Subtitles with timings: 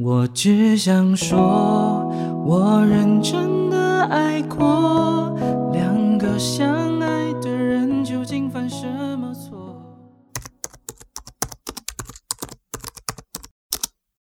[0.00, 2.06] 我只想说，
[2.46, 5.36] 我认真的爱过。
[5.72, 8.86] 两个相爱的人究竟犯什
[9.18, 9.76] 么错？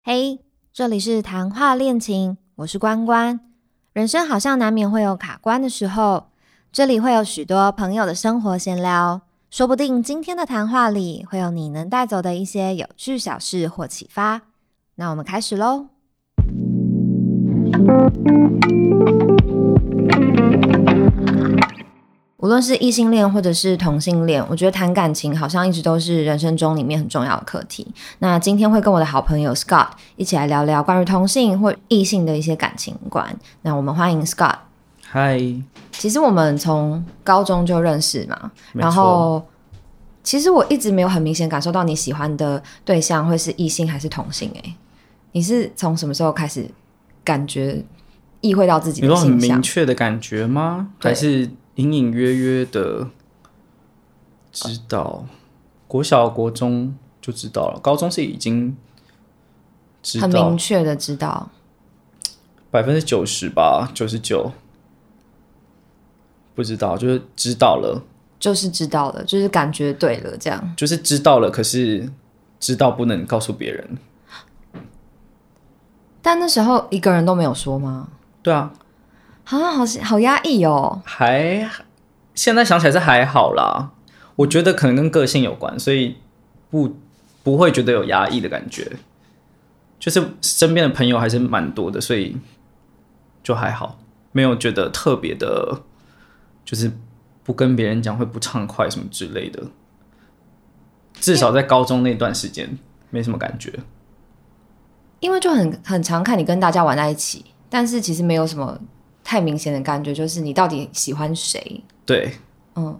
[0.04, 0.42] 嘿，
[0.74, 3.40] 这里是谈话恋情，我是关关。
[3.94, 6.26] 人生好像难免会有卡关的时候，
[6.74, 14.42] 这里会有许多朋友的生活闲聊，说不定今天的谈话里会有你能带走的一些有趣小事或启发。
[15.04, 15.88] 那我们开始喽。
[22.38, 27.86] 无论是异性恋或者是同性恋，我觉得谈感情好像一直都是人生中里面很重要的课题。
[28.20, 33.38] 那今天会跟我的好朋友 Scott 一起来聊聊关于同性或异性的一些感情观。
[33.64, 34.56] 那我们欢迎 Scott。
[35.02, 35.38] 嗨，
[35.92, 39.44] 其实我们从高中就认识嘛，然后
[40.24, 44.76] 其实我一直没有很明显感受到你喜欢的对象会是异性还是同性、欸。
[45.34, 46.66] 你是从什么时候开始
[47.24, 47.84] 感觉
[48.42, 49.62] 意会到自己你说很的性向明？
[49.62, 50.94] 确的感觉吗？
[51.00, 53.10] 对还是隐隐约约的
[54.52, 55.26] 知道？
[55.88, 58.76] 国小、国中就知道了，高中是已经
[60.02, 61.52] 知很明确的知道，
[62.72, 64.52] 百分之九十吧，九十九
[66.56, 68.04] 不知道，就是知道了，
[68.40, 70.74] 就是知道了，就是感觉对了，这样。
[70.76, 72.10] 就是知道了，可是
[72.60, 73.98] 知道不能告诉别人。
[76.24, 78.08] 但那时候一个人都没有说吗？
[78.42, 78.74] 对啊，
[79.44, 81.02] 啊，好好压抑哦。
[81.06, 81.70] 还
[82.34, 83.92] 现在想起来是还好啦，
[84.38, 86.16] 我觉得可能跟个性有关，所以
[86.72, 86.98] 不
[87.44, 88.94] 不会觉得有压抑的感觉。
[90.00, 92.38] 就是身边的朋友还是蛮多的，所以
[93.44, 94.00] 就还好，
[94.32, 95.82] 没有觉得特别的，
[96.66, 96.92] 就是
[97.44, 99.64] 不跟别人讲会不畅快什么之类的。
[101.14, 102.78] 至少在高中那段时间
[103.12, 103.80] 没什么感觉。
[105.24, 108.78] 因为就很很常看你跟大家玩在一起，但是其实没有什么
[109.24, 111.82] 太明显的感觉，就是你到底喜欢谁？
[112.06, 112.34] 对，
[112.76, 113.00] 嗯，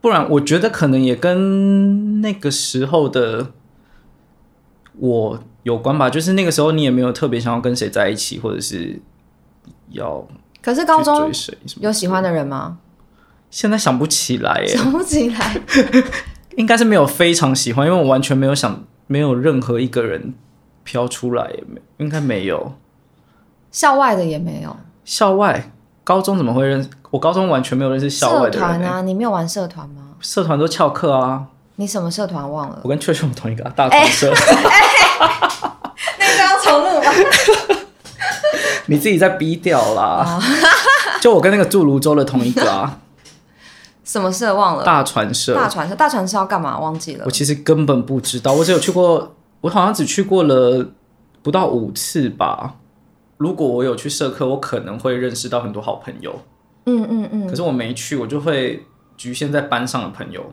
[0.00, 3.52] 不然我觉得可能也跟那个时候的
[4.98, 6.10] 我有关吧。
[6.10, 9.00] 就是那个时候你也没有特别想要跟谁在一起，或者是
[9.90, 10.26] 要
[10.60, 11.30] 可是高中。
[11.78, 12.78] 有喜欢的人吗？
[13.48, 15.56] 现在想不起来耶，想不起来。
[16.58, 20.34] 应该是没有非常喜欢，因为我完全没有想，没有任何一个人
[20.84, 22.74] 飘出来，也没应该没有。
[23.72, 24.76] 校外的也没有。
[25.04, 25.72] 校外
[26.04, 26.88] 高中怎么会认识？
[27.10, 30.02] 我高中完全没有认识校外的人社、团啊，你没有玩社团吗？
[30.20, 31.46] 社团都翘课啊。
[31.76, 32.78] 你什么社团忘了？
[32.84, 34.32] 我跟雀雀我同一个、啊、大团社，
[36.18, 37.10] 那个要重录吗？
[38.86, 40.24] 你自己在逼掉啦。
[40.26, 40.42] 哦
[41.20, 42.98] 就我跟那个住泸州的同一个啊，
[44.04, 44.84] 什么社忘了？
[44.84, 45.54] 大船社。
[45.54, 46.78] 大船社，大船社要干嘛？
[46.78, 47.30] 忘记了我。
[47.30, 49.34] 其实根本不知道，我只有去过，
[49.64, 50.86] 我好像只去过了
[51.42, 52.74] 不到五次吧。
[53.38, 56.38] 如果我有去社课，我可能会认识到很多好朋友。
[56.84, 58.84] 嗯嗯嗯，可是我没去，我就会
[59.16, 60.52] 局限在班上的朋友。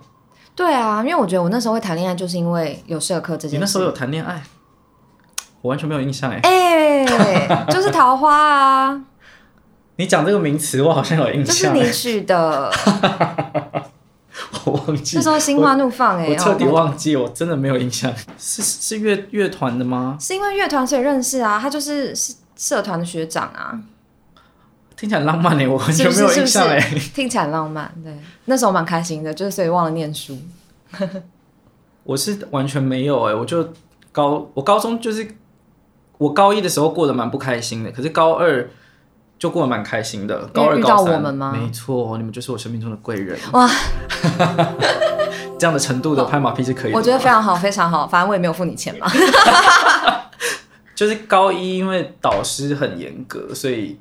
[0.55, 3.55] 对啊，因为我觉得我那时候会谈恋爱，就是因为有社课这件事。
[3.57, 4.41] 你那时候有谈恋爱？
[5.61, 6.39] 我完全没有印象哎。
[6.41, 9.03] 哎、就是桃花啊，
[9.97, 12.71] 你讲这个名词，我好像有印象这是你取的。
[14.65, 18.13] 我忘记那时候心花怒放哎、我彻底哦忘记，我真的没有印象。
[18.37, 20.17] 是是乐乐团的吗？
[20.19, 23.79] 是因为乐团所以认识啊，他就是是社团的学长啊，
[24.95, 26.79] 听起来很浪漫哎，我完全没有印象哎。？
[27.13, 30.37] 听起来很浪漫，对，那时候蛮开心的，就是所以忘了念书。
[32.03, 33.73] 我是完全没有哎、我就
[34.11, 35.25] 高我高中就是
[36.17, 38.69] 我高一的时候过得蛮不开心的，可是高二
[39.41, 40.45] 就过得蛮开心的。
[40.53, 43.35] 高二遇到高三我们吗没错，你们就是我生命中的贵人。
[43.53, 43.67] 哇，
[45.57, 46.93] 这样的程度的拍马屁是可以。
[46.93, 49.11] 我觉得非常好，非常好，反正我也没有付你钱嘛。
[50.93, 53.97] 就是高一，因为导师很严格，所以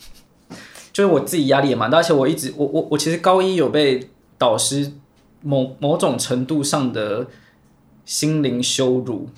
[0.92, 4.92] 就是我自己压力也蛮大，而且我一直我我我其实高一有被导师
[5.40, 7.26] 某某种程度上的
[8.04, 9.30] 心灵羞辱，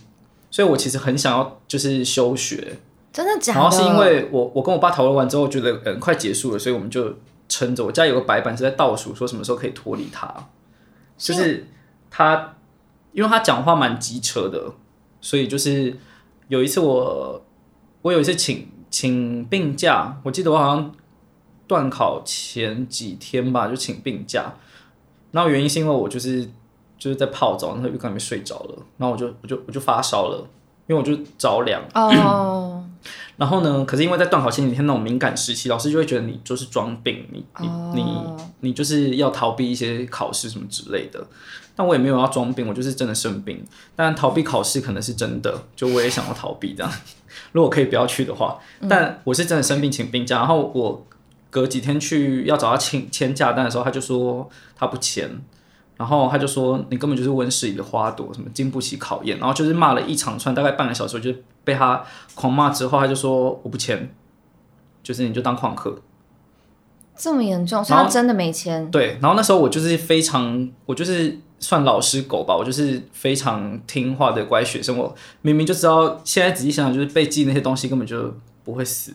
[0.50, 2.78] 所以我其实很想要就是休学，
[3.16, 3.60] 真的假的？
[3.60, 7.10] 然后是因为我我跟我爸讨论完之后，觉得嗯快结束了，所以我们就
[7.48, 7.82] 撑着。
[7.82, 10.28] 我家有个白板是在倒数，说什么时候可以脱离他，
[11.16, 11.66] 就是
[12.10, 12.56] 他，
[13.12, 14.70] 因为他讲话蛮机车的，
[15.22, 15.96] 所以就是
[16.48, 17.42] 有一次我
[18.02, 20.92] 我有一次请请病假，我记得我好像
[21.66, 24.52] 断考前几天吧，就请病假。
[25.32, 26.44] 然后原因是因为我就是
[26.98, 30.46] 就是在泡澡，然后浴缸里面睡着了，然后我就我就我就发烧了，
[30.86, 31.82] 因为我就着凉。
[31.94, 32.84] 哦，
[33.36, 41.26] 然后呢，可是因为在断考前几天那种敏感时期，老师就会觉得你就是装病，你你、哦你你就是要逃避一些考试什么之类的。
[41.78, 43.62] 但我也没有要装病，我就是真的生病。
[43.94, 46.90] 但逃避考试可能是真的，就我也想要逃避这样。
[47.52, 48.58] 如果可以不要去的话，
[48.88, 51.06] 但我是真的生病请病假，然后我
[51.50, 55.30] 隔几天去要找他请签假单的时候，他就说他不签，
[55.96, 61.32] 然后他就说你根本就是温室里的花朵，什么经不起考验，然后就是骂了一长串，大概半个小时，我就
[61.64, 62.04] 被他
[62.34, 64.14] 狂骂之后，他就说我不签，
[65.02, 65.98] 就是你就当旷课。
[67.16, 68.90] 这么严重，所以他真的没签。
[68.90, 74.98] 对，然后那时候我就是非常，我就是算老师狗吧，我就是非常听话的乖学生。
[74.98, 79.14] 我明明就知道，现在仔细想想，就是被记那些东西根本就不会死，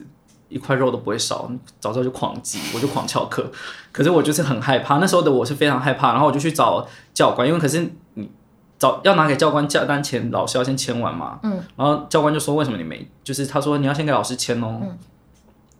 [0.51, 1.49] 一块肉都不会少，
[1.79, 3.49] 早知道就狂挤， 我就狂翘课。
[3.91, 8.29] 可是我就是很害怕，那时候的我是非常害怕，然后我就去找教官，因为可是你
[8.77, 11.39] 找要拿给教官假单前，老师要先签完嘛。
[11.41, 11.59] 嗯。
[11.75, 13.09] 然后教官就说：“为什么你没？
[13.23, 14.97] 就是他说你要先给老师签哦。”嗯。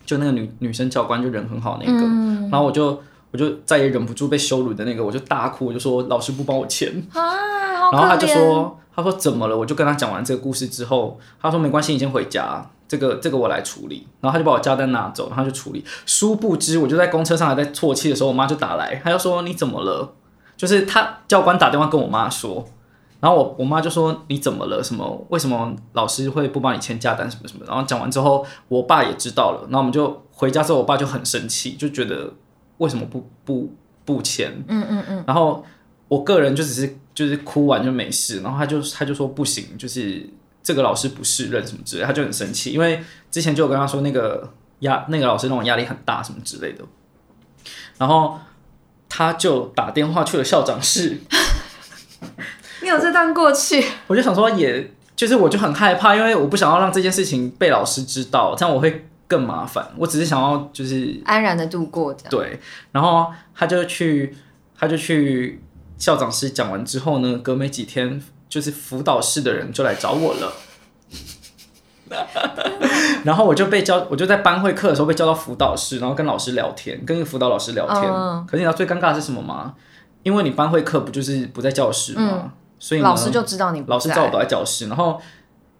[0.03, 2.01] 就那个女女生教官就人很好那个，
[2.49, 3.01] 然后我就
[3.31, 9.57] 我就再也忍不住被羞辱的那个，我就大哭，我就说老师不帮我签，然后他就说他说怎么了？
[9.57, 14.05] 我就跟他讲完这个故事之后，他说没关系，你先回家，这个这个我来处理。
[14.19, 15.81] 然后他就把我家单拿走，然后就处理。
[16.05, 20.13] 殊不知我就在公车上还在啜泣的时候，我妈就打来，她就说你怎么了？
[20.57, 22.67] 就是他教官打电话跟我妈说。
[23.21, 24.83] 然后我我妈就说你怎么了？
[24.83, 25.25] 什么？
[25.29, 27.63] 为什么老师会不帮你签假单什么什么？
[27.67, 29.61] 然后讲完之后，我爸也知道了。
[29.65, 32.33] 然后我们就回家之后，我爸就很生气，就觉得
[32.79, 33.71] 为什么不不
[34.03, 34.51] 不签？
[34.67, 35.23] 嗯嗯嗯。
[35.27, 35.63] 然后
[36.07, 38.41] 我个人就只是就是哭完就没事。
[38.41, 40.27] 然后他就他就说不行，就是
[40.63, 46.83] 这个老师不适任什么之类，他就很生气，因为之前就有跟他说那个压那个老师那种压力很大什么之类的。
[47.97, 48.39] 然后
[49.07, 51.19] 他就打电话去了校长室。
[52.81, 59.87] 你有这段过去，我就想说，也就是我就很害怕，因为我不想要让这件事情被老师知道，这样我会更麻烦。
[59.97, 62.29] 我只是想要就是安然的度过这样。
[62.31, 62.59] 对，
[62.91, 64.35] 然后他就去，
[64.75, 65.61] 他就去
[65.99, 68.19] 校长室讲完之后呢，隔没几天，
[68.51, 70.53] 就是辅导室的人就来找我了。
[73.23, 78.01] 然后我就被叫，我就在班会课的时候被叫到辅导室，然后跟老师聊天，跟一个辅导老师聊天。
[78.45, 79.75] 可是你知道最尴尬的是什么吗？
[80.23, 82.51] 因为你班会课不就是不在教室吗？
[82.77, 85.21] 所以老师就知道你老师知道我不在教室，然后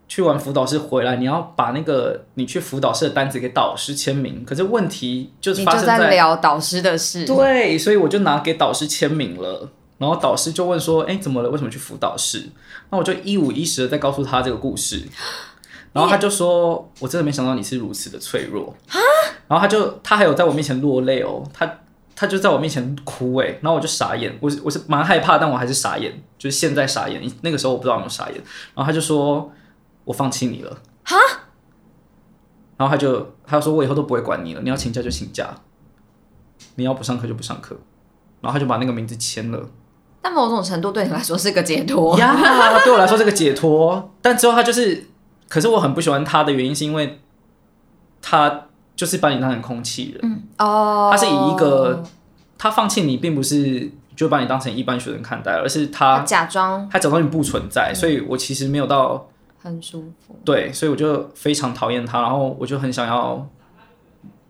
[0.08, 4.46] 去完辅导室回来，你要把那个你去辅导室的单子给导师签名。
[4.46, 9.70] 可是问题就是发生在聊导师的事，对，所以我就拿给导师签名了。
[10.02, 11.50] 然后导师就问说：“哎，怎么了？
[11.52, 12.50] 为什么去辅导室？”
[12.90, 15.08] 那我就一五一十的在告诉他这个故事。
[15.94, 18.98] 然后他就说：“我真的没想到你是如此的脆弱。”啊
[19.48, 21.72] 然后他就他还有在我面前落泪哦，他。
[22.14, 27.20] 他就在我面前哭哎，然后我就傻眼，我我是蛮害怕，但我还是傻眼，就是现在傻眼。
[27.42, 28.36] 那个时候我不知道有没有傻眼，
[28.76, 29.52] 然后他就说
[30.06, 31.18] ：“我放弃你了。”哈，
[32.78, 35.50] 然后他就他就说：“我以后都不会管你了，你要请假就请假，
[36.76, 37.76] 你要不上课就不上课。”
[38.40, 39.68] 然后他就把那个名字签了。
[40.22, 42.18] 但某种程度对你来说是个解脱。
[42.20, 42.36] 呀，
[42.84, 44.12] 对我来说是个解脱。
[44.22, 45.08] 但之后他就是，
[45.50, 47.20] 可是我很不喜欢他的原因是因为
[48.22, 48.66] 他。
[48.94, 52.04] 就是把你当成空气人，哦，他是以一个
[52.56, 56.88] 他放弃你，并不是就把你当成一般学生看待，而是他假装。
[56.88, 59.28] 他假装你不存在，所以我其实没有到
[59.60, 63.44] 很舒服，对，所以我就非常讨厌他，然后我就很想要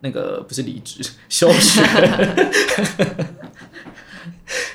[0.01, 1.81] 那个不是离职休学，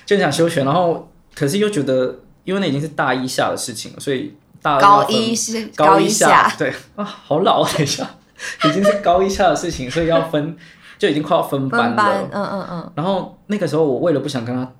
[0.06, 8.08] 就想休学，然后可是又觉得因为那已经是大一下的事情了，所以大高一是高一下，对啊，好老等一下。
[8.64, 10.54] 已经是高一下的事情，所以要分，
[10.99, 12.28] 就已经快要分班了。
[12.31, 12.92] 嗯嗯嗯。
[12.95, 14.71] 然后那个时候，我为了不想跟他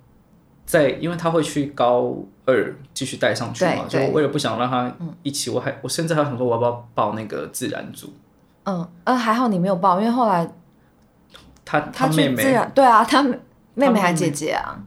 [0.63, 8.13] 在，因为他会去高二继续带上去嘛，就我为了不想让他一起，我还我甚至还想说，我要不要报那个自然组？
[8.65, 10.47] 嗯，呃，还好你没有报，因为后来
[11.65, 12.43] 他他妹妹
[12.75, 13.23] 对啊，他
[13.73, 14.77] 妹妹还姐姐啊，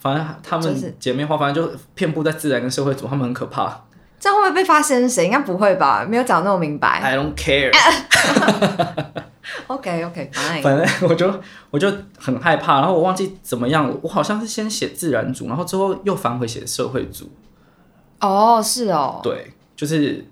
[0.00, 3.84] 反正他们姐妹花，反正就遍布在自然跟社会组，他们很可怕。
[4.20, 5.24] 这样会不会被发现是谁？
[5.26, 6.04] 应该不会吧？
[6.08, 7.00] 没有讲那么明白。
[7.00, 7.72] I don't care.
[9.68, 10.60] OK OK fine。
[10.60, 11.32] 反正我就
[11.70, 11.88] 我就
[12.18, 17.30] 很害怕，然后我忘记怎么样，我好像是先写自然组，然后之后又返回写社会组。
[18.20, 19.20] 哦，是哦。
[19.22, 20.26] 对，就是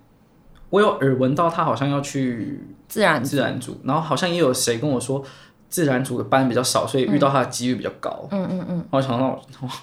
[0.70, 5.22] 我有耳闻到他好像要去自然自然组，然后好像也有谁跟我说
[5.68, 8.28] 自然组的班比较少，所以遇到他的几率比较高。
[8.30, 8.84] 嗯嗯嗯。
[8.90, 9.40] 我想到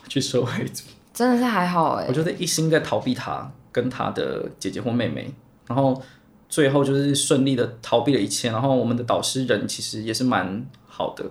[0.07, 2.05] 去社会组，真的是还好哎。
[2.07, 3.51] 我觉得一心在逃避他。
[3.73, 5.33] 跟他的姐姐或妹妹，
[5.65, 5.99] 然后
[6.47, 8.51] 最后就是顺利的逃避了一切。
[8.51, 11.25] 然后我们的导师人其实也是蛮好的，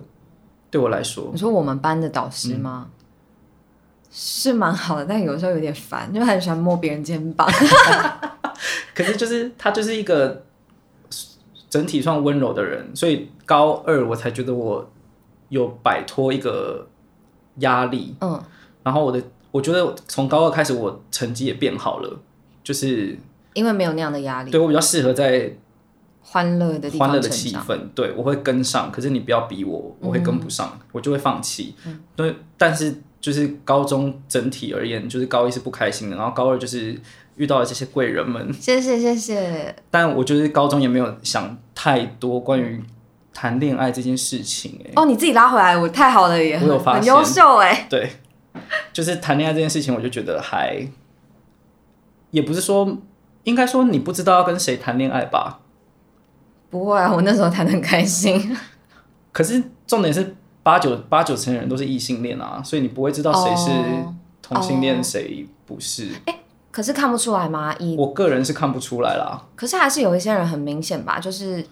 [0.69, 1.29] 对我来说。
[1.31, 2.89] 你说我们班的导师吗？
[4.11, 7.49] 是蛮好的，但有时候有点烦，就很喜欢摸别人肩膀。
[8.93, 10.43] 可是就是他就是一个
[11.73, 14.87] 整体算温柔的人，所以高二我才觉得我
[15.49, 16.87] 有摆脱一个
[17.61, 18.15] 压力。
[18.21, 18.39] 嗯，
[18.83, 19.19] 然后我的。
[19.53, 22.19] 我觉得从高二开始，我成绩也变好了，
[22.63, 23.15] 就是
[23.53, 25.55] 因为没有那样的压力，对我比较适合在
[26.23, 28.91] 欢乐的欢乐的气氛，对我会跟上。
[28.91, 31.75] 可是你不要逼我，我会跟不上，嗯我就会放弃。
[32.15, 36.99] 对，但是就是高中整体而言，就是高一是不开心的，然后高二就是
[37.35, 39.75] 遇到了这些贵人们，谢谢谢谢。
[39.89, 42.81] 但我就是高中也没有想太多关于
[43.33, 47.87] 谈恋爱这件事情、哎、哦，你自己拉回来，我太好了耶，我有发现很优秀哎。
[47.89, 48.11] 对，
[48.91, 50.87] 就是谈恋爱这件事情，我就觉得还，
[52.29, 52.97] 也不是说，
[53.43, 55.61] 应该说你不知道要跟谁谈恋爱吧。
[56.69, 58.55] 不会啊，我那时候谈的很开心。
[59.31, 66.09] 可是重点是八九八九成的人都是异性恋啊，所以你不会知道谁是哦同性恋，谁不是。
[66.73, 67.71] 可是看不出来吗？
[67.77, 69.39] 以我个人是看不出来啦。
[69.55, 71.63] 可是还是有一些人很明显吧，就是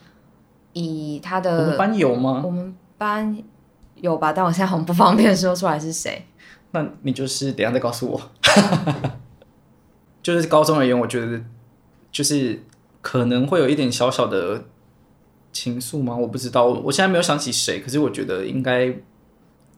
[0.74, 2.44] 以他的我们班有吗？
[2.46, 3.36] 我们班
[3.96, 6.24] 有吧，但我现在很不方便说出来是谁。
[6.70, 8.22] 那你就是等一下再告诉我。
[10.22, 11.42] 就是高中而言，我觉得
[12.12, 12.62] 就是
[13.02, 14.64] 可能会有一点小小的
[15.52, 16.16] 情愫吗？
[16.16, 18.94] 我不知道，我我现在没有想起谁，可是我觉得应该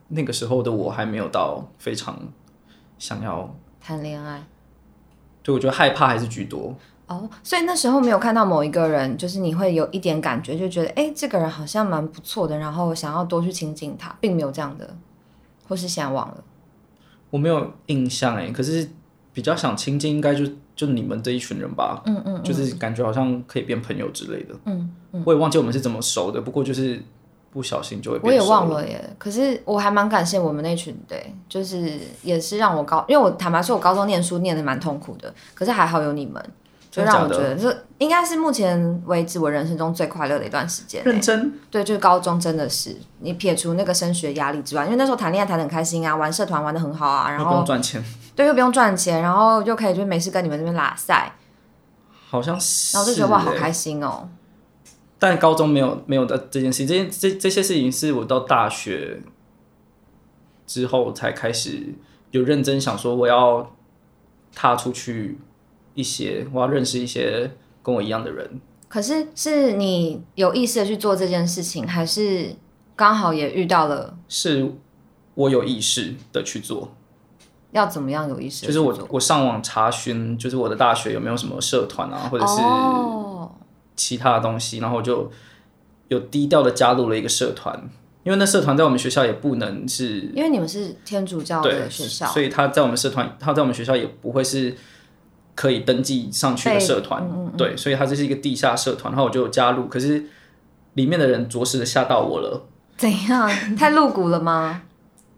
[0.10, 2.20] 那个时候的我还没有到非常
[3.00, 4.44] 想要，谈恋爱
[5.44, 6.76] 对我觉得害怕还是居多。
[7.06, 14.96] 哦，所以那时候没有看到某一个人，就是你会有一点感觉，就觉得哎，这个人好像蛮不错的，然后想要多去亲近他，并没有这样的，
[15.68, 16.44] 或是向往了。
[17.30, 18.90] 我没有印象哎，可是
[19.34, 20.46] 比较想亲近，应该就
[20.76, 22.02] 就你们这一群人吧。
[22.06, 24.56] 嗯嗯就是感觉好像可以变朋友之类的。
[24.66, 24.90] 嗯
[25.26, 27.04] 我也忘记我们是怎么熟的，不过就是
[27.54, 36.44] 不小心就会我也忘了耶，可是我还蛮感谢我们那群对，就是也是让我高，因为我坦白说，我高中念书念的蛮痛苦的，可是还好有你们，
[36.90, 41.12] 就真的让我觉得这应该是目前为止我人生中最快乐的一段时间耶。
[41.12, 41.54] 认真。
[41.70, 48.04] 对，就是高中真的是你撇除那个升学压力之外，因为那时候谈恋爱谈的很开心啊，玩社团玩的很好啊，然又不用后赚钱，
[48.36, 51.32] 对又不用赚钱，然后又可以就没事跟你们这边拉塞，
[52.30, 52.98] 好像是。
[52.98, 54.28] 然后就觉得哇好欸开心哦。
[55.24, 59.22] 但高中没有没有的这件事情，这件这这些事情是我到大学
[60.68, 61.96] 之后才开始
[62.32, 63.74] 有认真想说我要
[64.54, 65.40] 踏出去
[65.94, 67.50] 一些，我要认识一些
[67.82, 68.60] 跟我一样的人。
[68.90, 72.58] 可是是你有意识的去做这件事情，还是
[72.94, 74.74] 刚好也遇到了是
[75.36, 76.92] 我有意识的去做，
[77.72, 78.82] 要怎么样有意识就是？
[78.82, 83.50] 我我上网查询，就是我的大学有没有什么社团啊，或者是哦，
[83.96, 85.32] 其他的东西，然后我就
[86.08, 87.90] 有低调的加入了一个社团，
[88.24, 94.76] 因为那社团在我们学校也不能是因为你们是天主教的学校，所以他在我们社团，他在我们学校也不会是
[95.56, 100.24] 可以登记上去的社团，嗯对，所以他这是一个地下社团，然后我就有加入，可是
[100.94, 102.66] 里面的人着实的吓到我了，
[102.98, 103.50] 怎样？
[103.76, 104.84] 太露骨了吗？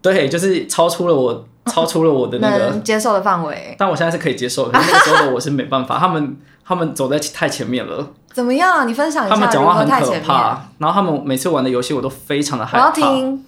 [0.01, 3.75] 对，就是超出了我超出了我的那个， 接受的范围？
[3.77, 8.87] 但我现在是可以接受的，可是那个时候的我是没办法，他们他们走在太前面了，怎么样？
[8.87, 10.19] 你分享一下，他们讲话很可？
[10.21, 13.45] 怕，然后他们每次玩的游戏我都非常的害怕我要听。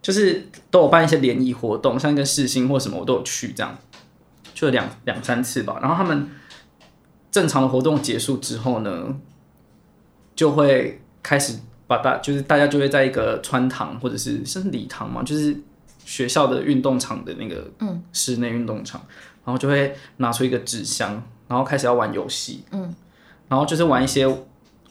[0.00, 3.76] 就是都有办一些联谊活动，像跟世新或什么我都有去，这样
[4.54, 5.76] 去了两两三次吧。
[5.82, 6.30] 然后他们
[7.32, 8.90] 正常的活动结束之后呢，
[10.36, 11.58] 就会开始
[11.88, 15.54] 把大就是大家就会在一个穿堂或者是是礼堂嘛，就是
[16.08, 18.98] 学校的运动场的那个嗯室内运动场，
[19.44, 22.94] 然后就会拿出一个纸箱，然后开始要玩游戏，嗯，
[23.46, 24.26] 然后就是玩一些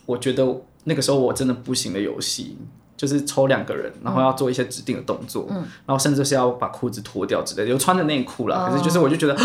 [0.06, 0.46] 我觉得
[0.84, 2.56] 那个时候我真的不行的游戏。
[2.96, 5.46] 就是抽两个人，然后要做一些指定的动作，
[5.86, 8.68] 然后甚至是要把裤子脱掉之类的，有穿着内裤啦。
[8.68, 9.38] 可是就是我就觉得，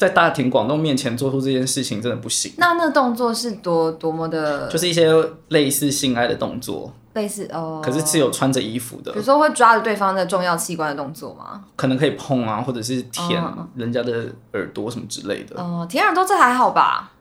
[0.00, 5.12] 在大庭广众面前做出这件事情真的不行，那那动作是多多么的就是一些
[5.48, 7.82] 类似性爱的动作，类似哦？
[7.84, 11.62] 可是是有穿着衣服的比，如说会抓着对方的重要器官的动作吗？
[11.76, 17.12] 可能可以碰啊，或者是舔人家的耳朵什么之类的，哦，舔耳朵这还好吧？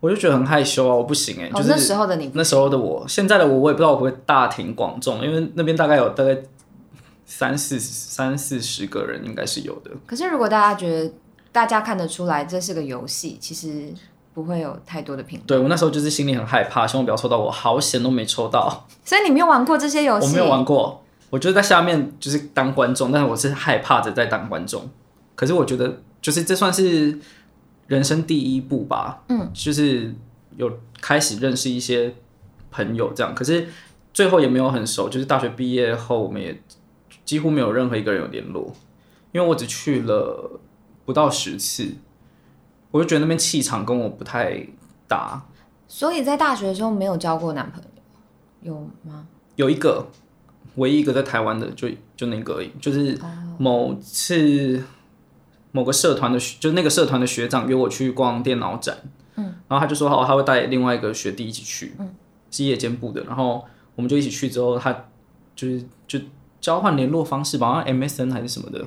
[0.00, 6.36] 我就觉得很害羞啊，我不行哎、哦，那就是那时候的你那时候的我，现在的我，我也不知道我会不会大庭广众，因为那边大概有大概
[7.24, 9.90] 三四三四十个人，应该是有的。
[10.06, 11.10] 可是如果大家觉得
[11.52, 13.92] 大家看得出来这是个游戏，其实
[14.34, 15.46] 不会有太多的评论。
[15.46, 18.86] 对我那时候就是心里很害怕，希望不要抽到我，好险都没抽到。
[19.04, 20.26] 所以你没有玩过这些游戏？
[20.26, 24.88] 我没有玩过，我就是在下面就是当观众，但是我是害怕着在当观众。
[25.34, 27.18] 可是我觉得，就是这算是
[27.86, 30.14] 人生第一步吧，嗯，就是
[30.56, 32.14] 有开始认识一些
[32.70, 33.34] 朋友这样。
[33.34, 33.66] 可是
[34.12, 36.60] 最后也没有很熟，就是大学毕业后，我们也
[37.24, 38.72] 几乎没有任何一个人有联络，
[39.32, 40.60] 因为我只去了
[41.08, 41.90] 不到十次，
[42.90, 44.62] 我就觉得那边气场跟我不太
[45.06, 45.42] 搭。
[45.88, 47.82] 所以在大学的时候没有交过男朋
[48.60, 49.26] 友，有吗？
[49.56, 50.06] 有一个，
[50.74, 53.18] 唯一一个在台湾的就就那个而已，就是
[53.56, 54.84] 某次
[55.72, 58.94] 某个社团的学，就那个社团的学长约我去逛电脑展，
[59.36, 62.14] 嗯，然后他就说好，他会带另外一个学弟一起去，嗯，
[62.50, 63.64] 是夜间部的，然后
[63.96, 64.92] 我们就一起去之后，他
[65.56, 66.20] 就是就
[66.60, 68.84] 交换联络方式吧，好像 MSN 还是什么的，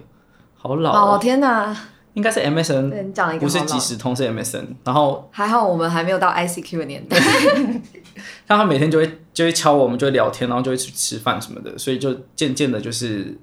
[0.56, 1.76] 好老、哦天哪，
[2.14, 7.18] 应该是 MSN，讲了一个不是即时通，是 MSN，然后还好我们还没有到 ICQ 的年代。
[8.46, 13.38] 但他每天就会就会敲我，我们就会聊天，然后就会去吃饭什么的，所以就渐渐的就是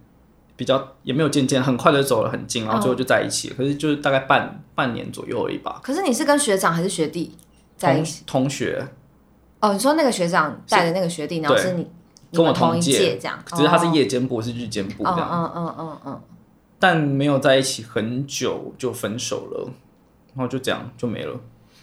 [0.54, 3.54] 比较也没有渐渐，很快的走了很近，然后最后就在一起了。
[3.56, 5.80] 可是就是大概半半年左右而已吧。
[5.82, 7.34] 可是你是跟学长还是学弟？
[7.76, 8.22] 在一同起？
[8.26, 8.88] 同学，
[9.60, 11.88] 哦，你说那个学长带的那个学弟，然后是你
[12.30, 12.92] 你跟我同一同届。
[12.98, 13.92] 届这样，只是他是哦。
[13.94, 16.20] 夜间部，我是日间部这样，嗯嗯嗯嗯嗯，
[16.78, 19.70] 但没有在一起很久就分手了，
[20.34, 21.40] 然后就这样就没了。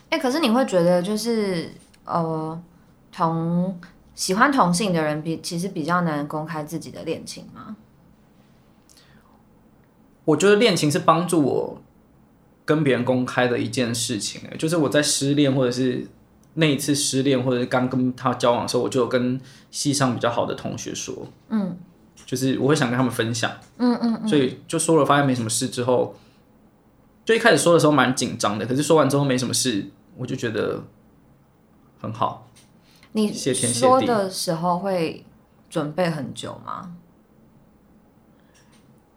[0.10, 1.70] 哎、可是你会觉得就是
[2.06, 2.62] 呃，
[3.12, 3.78] 同
[4.14, 7.76] 喜欢同性的人比其实比较难公开自己的恋情吗？
[10.24, 11.82] 我觉得恋情是帮助我
[12.64, 16.08] 跟别人公开的一件事情，哎，就是我在失恋或者是
[16.54, 21.78] 那一次失恋，或者是刚跟他交往的时候，我就有跟系上比较好的同学说，嗯，
[22.26, 26.16] 就是我会想跟他们分享，嗯嗯所以就说了，发现没什么事之后，
[27.24, 29.86] 就一开始说的时候蛮紧张的，可是说完之后没什么事，
[30.18, 30.84] 我就觉得
[32.00, 32.48] 很好。
[33.14, 35.26] 你谢天谢说地的时候会
[35.70, 36.96] 准备很久吗？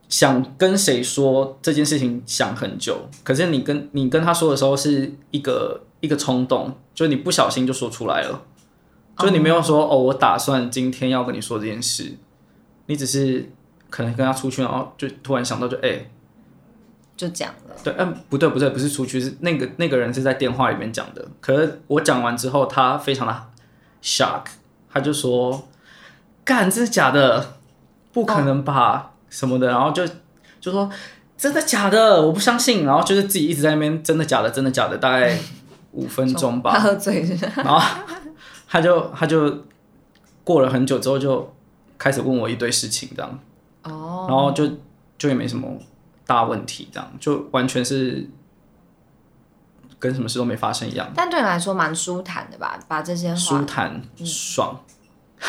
[0.09, 8.43] 想跟谁说这件事情想很久，可是你跟你跟他说的时候是一个一个冲动，就是你不小心就说出来了，
[9.19, 12.15] 就是你没有说哦我打算今天要跟你说这件事，
[12.89, 13.49] 你只是
[13.89, 16.11] 可能跟他出去，然后就突然想到就哎、
[17.17, 23.43] 就讲了，对，嗯不对不对，不是出去，是那个那个人是在电话里面讲的，可是我讲完之后他非常的
[24.03, 24.45] shock，
[24.93, 25.69] 他就说
[26.45, 27.55] 干这是假的，
[28.13, 30.07] 不可能吧、什么的，然后就
[30.61, 30.91] 就说
[31.37, 35.39] 真的假的，我不相信，然后就是自己一直在那边真的假的真的假的，大概
[35.93, 36.73] 五分钟吧。
[36.75, 37.47] 他，喝醉是是？
[37.57, 37.81] 然后
[38.69, 39.65] 他就他就
[40.43, 41.55] 过了很久之后就
[41.99, 43.39] 开始问我一堆事情这样，
[43.83, 44.67] 哦，然后就
[45.19, 45.69] 就也没什么
[46.25, 48.29] 大问题，这样就完全是
[49.99, 52.79] 跟什么事都没发生一样，但对你来说蛮舒坦的吧？
[52.87, 54.81] 把这些话，舒坦爽。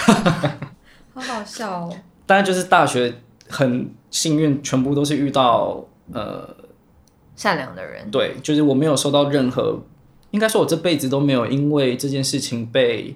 [1.14, 1.98] 好好笑哦。
[2.26, 5.84] 当然就是大学很幸运，全部都是遇到
[6.14, 6.56] 呃，
[7.36, 9.82] 善良的人，对，就是我没有收到任何，
[10.32, 13.16] 应该说我这辈子都没有因为这件事情被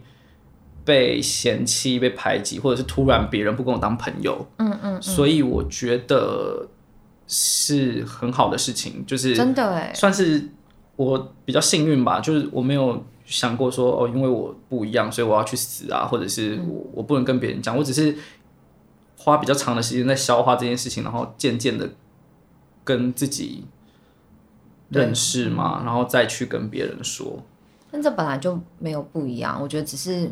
[0.85, 6.67] 被嫌弃、被排挤，或者是突然别人不跟我当朋友，嗯嗯所以我觉得
[7.27, 10.49] 是很好的事情，就是真的哎，算是
[10.95, 18.15] 我比较幸运吧，就是我没有想过说哦，因为我不一样，所以我要去死啊，或者是我我不能跟别人讲，我只是
[19.17, 21.89] 花比较长的时间在消化这件事情，然后渐渐的
[22.83, 23.63] 跟自己
[24.89, 27.41] 认识嘛，然后再去跟别人说，
[27.89, 30.29] 但这本来就没有不一样，我觉得只是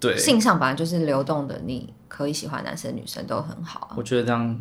[0.00, 4.60] 对，性上本来就是流动的，你可以喜欢男生女生都很好啊，我觉得这样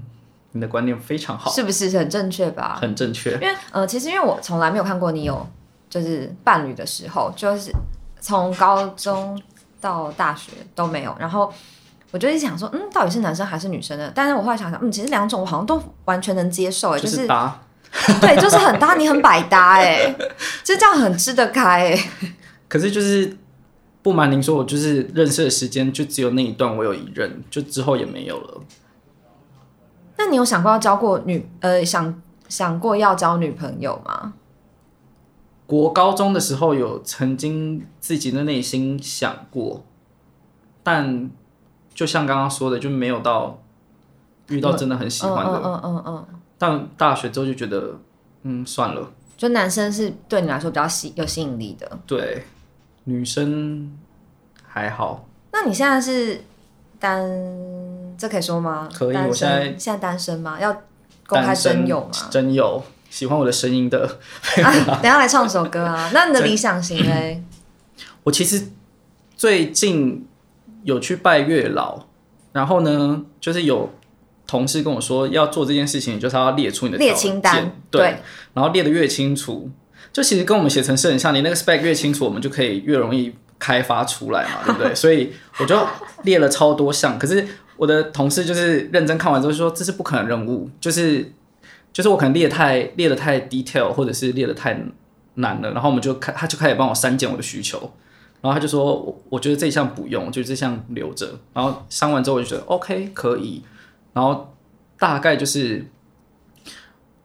[0.53, 2.79] 你的观念非常好，是不是很正确吧？
[2.81, 5.47] 很正确，因为呃，其实因为我从来没有看过你有
[5.89, 7.71] 就是伴侣的时候，就是
[8.19, 9.39] 从高中
[9.79, 11.53] 到大学都没有，然后
[12.09, 14.11] 我就一直想说，嗯，到底是男生还是女生呢？
[14.15, 17.59] 但是我后来想想，嗯，其实两种我好像都完全能接受，哎，就就是是搭，
[18.19, 20.15] 对，就是很搭，你很百搭，哎，
[20.63, 22.09] 就这样很吃得开，哎，
[22.67, 23.37] 可是就是。
[24.07, 28.61] 不瞒您说，我就是认识的时间就只有那一段，我有一任，就之后也没有了。
[30.15, 34.35] 那你有想过要交过女呃想想过要交女朋友吗？
[35.65, 39.83] 国高中的时候有曾经自己的内心想过，
[40.81, 41.29] 但
[41.93, 43.59] 就像刚刚说的，就没有到
[44.47, 45.51] 遇到真的很喜欢的。
[45.51, 47.99] 嗯嗯嗯嗯嗯，但大学之后就觉得，
[48.43, 49.11] 嗯，算了。
[49.35, 51.99] 就男生是对你来说比较吸有吸引力的。
[52.07, 52.45] 对，
[53.09, 53.89] 女生
[54.67, 56.43] 还好，那你现在是
[56.99, 57.25] 单，
[58.17, 58.89] 这可以说吗？
[58.93, 60.59] 可以我现在现在单身吗？
[60.59, 60.83] 要
[61.25, 62.27] 公开真友吗？
[62.29, 64.19] 真友喜欢我的声音的。
[64.61, 66.09] 啊，等下来唱首歌啊！
[66.13, 67.41] 那你的理想型嘞？
[68.23, 68.67] 我其实
[69.37, 70.27] 最近
[70.83, 72.07] 有去拜月老，
[72.51, 73.89] 然后呢，就是有
[74.45, 78.17] 同事跟我说要做这件事情，就是要列出你的列清单，对，
[78.53, 79.69] 然后列的越清楚，
[80.11, 84.95] 就其实跟我们写程式很像，你那个 spec 越清楚，我们就可以越容易开发出来嘛， 对不对？
[84.95, 85.77] 所以我就
[86.23, 91.31] 列了超多项，可是我的同事就是认真看完之后就说这是不可能任务，就是
[91.93, 94.79] 就是我可能列太列的太 detail，或者是列的太
[95.35, 97.79] 难了，然后我们就开他就开始帮我删减我的需求，
[98.41, 103.61] 然后他就说我我觉得这一项不用，就这项留着，然后删完之后我就觉得 OK 可以，
[104.13, 104.55] 然后
[104.97, 105.85] 大概就是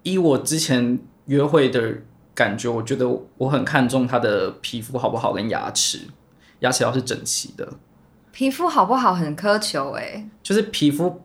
[0.02, 1.94] 以我之前约会的
[2.34, 6.00] 感觉，我觉得我很看重他的皮肤好不好跟牙齿，
[6.60, 7.72] 牙齿要是整齐的，
[8.32, 11.22] 皮肤好不好很苛求哎、就是皮肤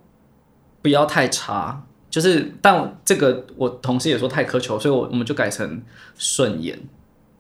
[0.81, 1.83] 不要太差。
[2.09, 5.83] 就是，但这个我同事也说太苛求，所以我我们就改成
[6.17, 6.79] 顺眼，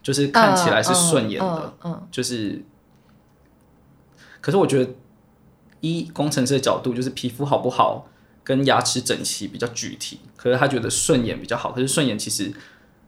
[0.03, 1.73] 就是看起来是顺眼的。
[1.85, 2.61] 嗯就是，
[4.41, 4.91] 可是我觉得，
[5.79, 8.07] 一工程师的角度，就是皮肤好不好
[8.43, 10.19] 跟牙齿整齐比较具体。
[10.35, 12.53] 可是他觉得顺眼比较好，可是顺眼其实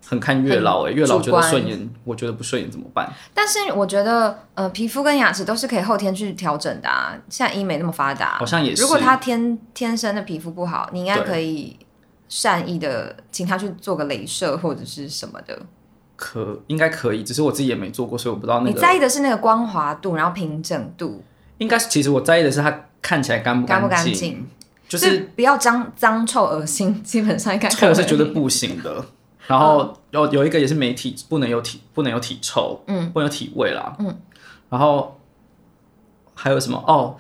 [0.05, 3.07] 很看月老哎、月老觉得顺眼，我觉得不顺眼怎么办？
[3.33, 7.15] 但是我觉得，呃，皮肤跟牙齿都是可以后天去调整的啊。
[7.29, 8.81] 现在医美那么发达，好像也是。
[8.81, 11.77] 如果他天天生的皮肤不好，你应该可以
[12.27, 15.59] 善意的请他去做个镭射或者是什么的。
[16.15, 18.75] 可应该可以，只是我自己也没做过，所以我不知道那个你。
[18.75, 21.23] 在意的是那个光滑度，然后平整度，
[21.59, 24.45] 应该是，其实我在意的是它看起来干不干不干净，
[24.89, 29.05] 就是不要脏脏臭恶心，基本上应该臭是绝对不行的。
[29.49, 34.15] 然后有有一个也是没体，不能有体，不能有体臭，嗯，不能有体味啦，嗯。
[34.69, 35.19] 然后
[36.35, 36.77] 还有什么？
[36.85, 37.15] 哦，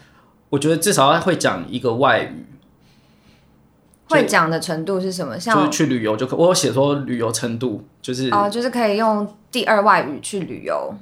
[0.51, 2.45] 我觉得至少要会讲一个外语，
[4.09, 5.33] 会讲的程度是什么？
[5.33, 6.37] 就是像去旅游就可。
[6.37, 10.93] 我有写说旅游程度就是哦、就是可以用第二外语去旅游。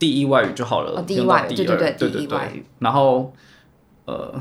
[0.00, 3.32] 第一外语就好了，哦第一外语对对对第一外语然后
[4.04, 4.34] 呃，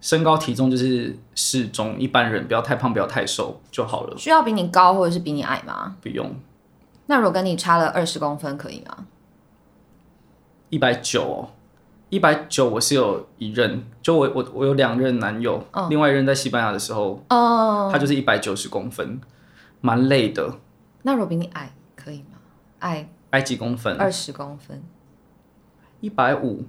[0.00, 5.96] 身高体重就是适中，一般人不要太胖，不要太瘦就好了，需要比你高或者是比你矮吗？
[6.00, 6.34] 不用
[7.06, 9.06] 那如果跟你差了二十公分，可以吗？
[10.68, 11.50] 一百九哦。
[12.08, 19.20] 一百九，我是有一任，就我我我有两任男友，另外一任在西班牙的时候，哦，他就是一百九十公分，
[19.80, 20.56] 蛮累的，
[21.02, 22.38] 那如果比你矮，可以吗？
[22.80, 24.82] 矮矮几公分，二十公分，
[26.00, 26.64] 一百五，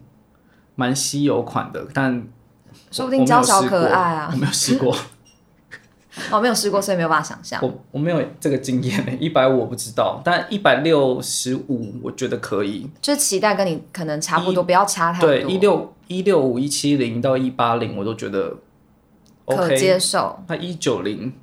[0.75, 2.27] 蛮稀有款的，但
[2.91, 4.37] 说不定娇小可爱啊我。
[4.37, 4.95] 没有试过，
[6.29, 7.59] 哦没有试过，所以没有办法想象。
[7.63, 12.87] 我我没有这个经验，一百五我不知道，但一百六十五我觉得可以。
[13.01, 18.57] 就是期待跟你可能差不多，不要差太多，对，一六一六五、一七零到一八零我都觉得
[19.47, 19.75] 可。
[19.75, 20.37] 接受。
[20.47, 21.33] 那一九零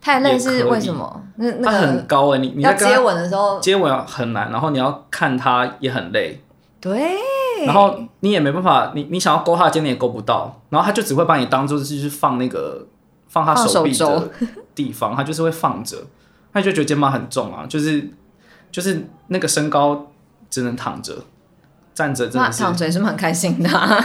[0.00, 1.24] 太累是为什么？
[1.36, 6.38] 那那个很高哎、你你要接吻的时候，接吻很难，然后你要看他也很累，
[6.80, 7.16] 对，
[7.66, 12.86] 然后你也没办法，你你想要勾他的肩你也勾不到，然后他就只会把你当做是就是放那个
[13.28, 14.30] 放他手臂的
[14.74, 15.96] 地方，他就是会放着，
[16.52, 18.08] 他就觉得肩膀很重啊，就是
[18.70, 20.10] 就是那个身高
[20.50, 21.24] 只能躺着，
[21.94, 24.04] 站着真的是躺着也是蛮开心的啊、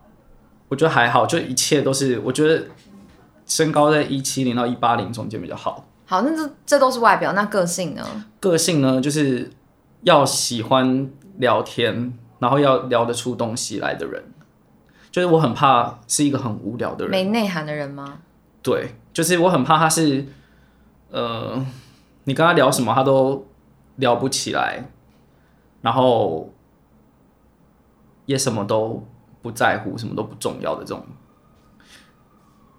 [0.68, 2.66] 我觉得还好，就一切都是我觉得
[3.46, 5.86] 身高在一七零到一八零中间比较好。
[6.04, 8.04] 好，那这这都是外表，那个性呢？
[8.38, 9.50] 个性呢，就是
[10.02, 12.12] 要喜欢聊天，
[12.42, 14.20] 然后要聊得出东西来的人。
[15.12, 18.18] 就是我很怕是一个很无聊的人，没内涵的人吗？
[18.62, 20.26] 对，就是我很怕他是，
[21.10, 21.64] 呃，
[22.24, 23.46] 你跟他聊什么他都
[23.96, 24.88] 聊不起来，
[25.82, 26.50] 然后
[28.24, 29.06] 也什么都
[29.42, 31.04] 不在乎，什么都不重要的这种，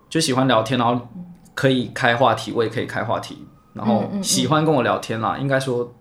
[0.09, 1.07] 就喜欢聊天，然后
[1.53, 5.37] 可以开话题，我也可以开话题，然后喜欢跟我聊天啦。
[5.37, 5.93] 应该说，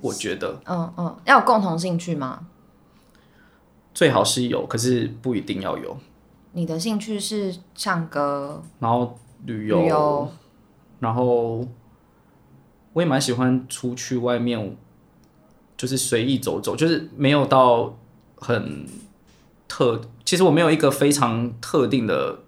[0.00, 2.46] 我觉得嗯嗯，要有共同兴趣吗？
[4.00, 5.94] 最好是有，可是不一定要有。
[6.52, 10.32] 你的兴趣是唱歌、然后旅游，旅游
[11.00, 11.68] 然后
[12.94, 14.74] 我也蛮喜欢出去外面，
[15.76, 17.94] 就是随意走走，就是没有到
[18.36, 18.86] 很
[19.68, 20.00] 特。
[20.24, 22.38] 其实我没有一个非常特定的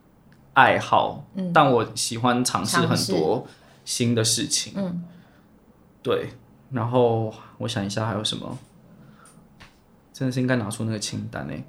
[0.54, 3.46] 爱好，但我喜欢尝试很多
[3.84, 4.72] 新的事情。
[4.74, 5.04] 嗯，
[6.02, 6.30] 对。
[6.70, 8.58] 然后我想一下还有什么，
[10.22, 11.64] 真的是应该拿出那个清单诶。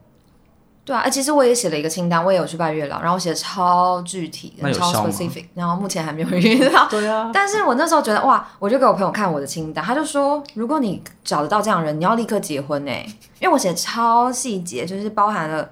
[0.86, 6.88] 对啊，哎，其实我也写了一个清单，我也有去拜月老，然后我写的超具体超那有效吗 specific，然后目前还没有遇到。
[6.92, 12.92] 对啊， 但是我那时候觉得哇，我就给我朋友看我的清单，他就说，如果你找得到这样的人，你要立刻结婚呢，
[13.40, 15.68] 因为我写的超细节，就是包含了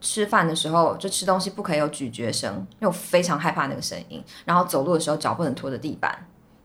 [0.00, 6.16] 吃饭的时候就吃东西不可以有咀嚼声，因为我非常害怕那个声音，然后走路的时候脚不能拖着地板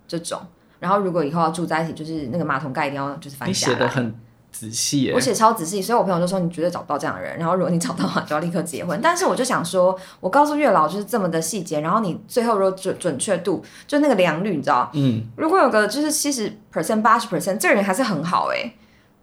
[0.08, 0.40] 这种，
[0.80, 3.74] 然后如果以后要住在一起，就是那个马桶盖一定要就是翻你下来。
[3.74, 4.16] 写的很
[4.52, 5.20] 仔细耶我。
[5.20, 7.38] 写超仔细，所以我朋友就说你绝对找不到这样的人。
[7.38, 9.00] 然后如果你找到的话，就要立刻结婚。
[9.02, 18.74] 但是我就想说，我告诉月老就是这么的细节，然后你最后如果准准确度，就那个良率，你知道，嗯，如果有个就是七十 percent、八十 percent，这个人还是很好哎。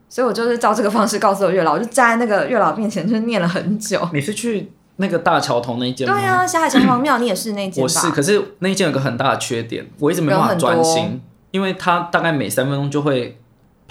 [0.08, 4.08] 所以我就是照这个方式告诉我月老，我就站在那个月老面前，就是念了很久。
[4.12, 6.14] 你是去那个大桥头那一间吗？
[6.14, 7.82] 对啊，霞海城隍庙你也是那间吧？
[7.82, 13.40] 我是，可是那一间有个很大的缺点，我一直没办法专心，因为他大概每三分钟就会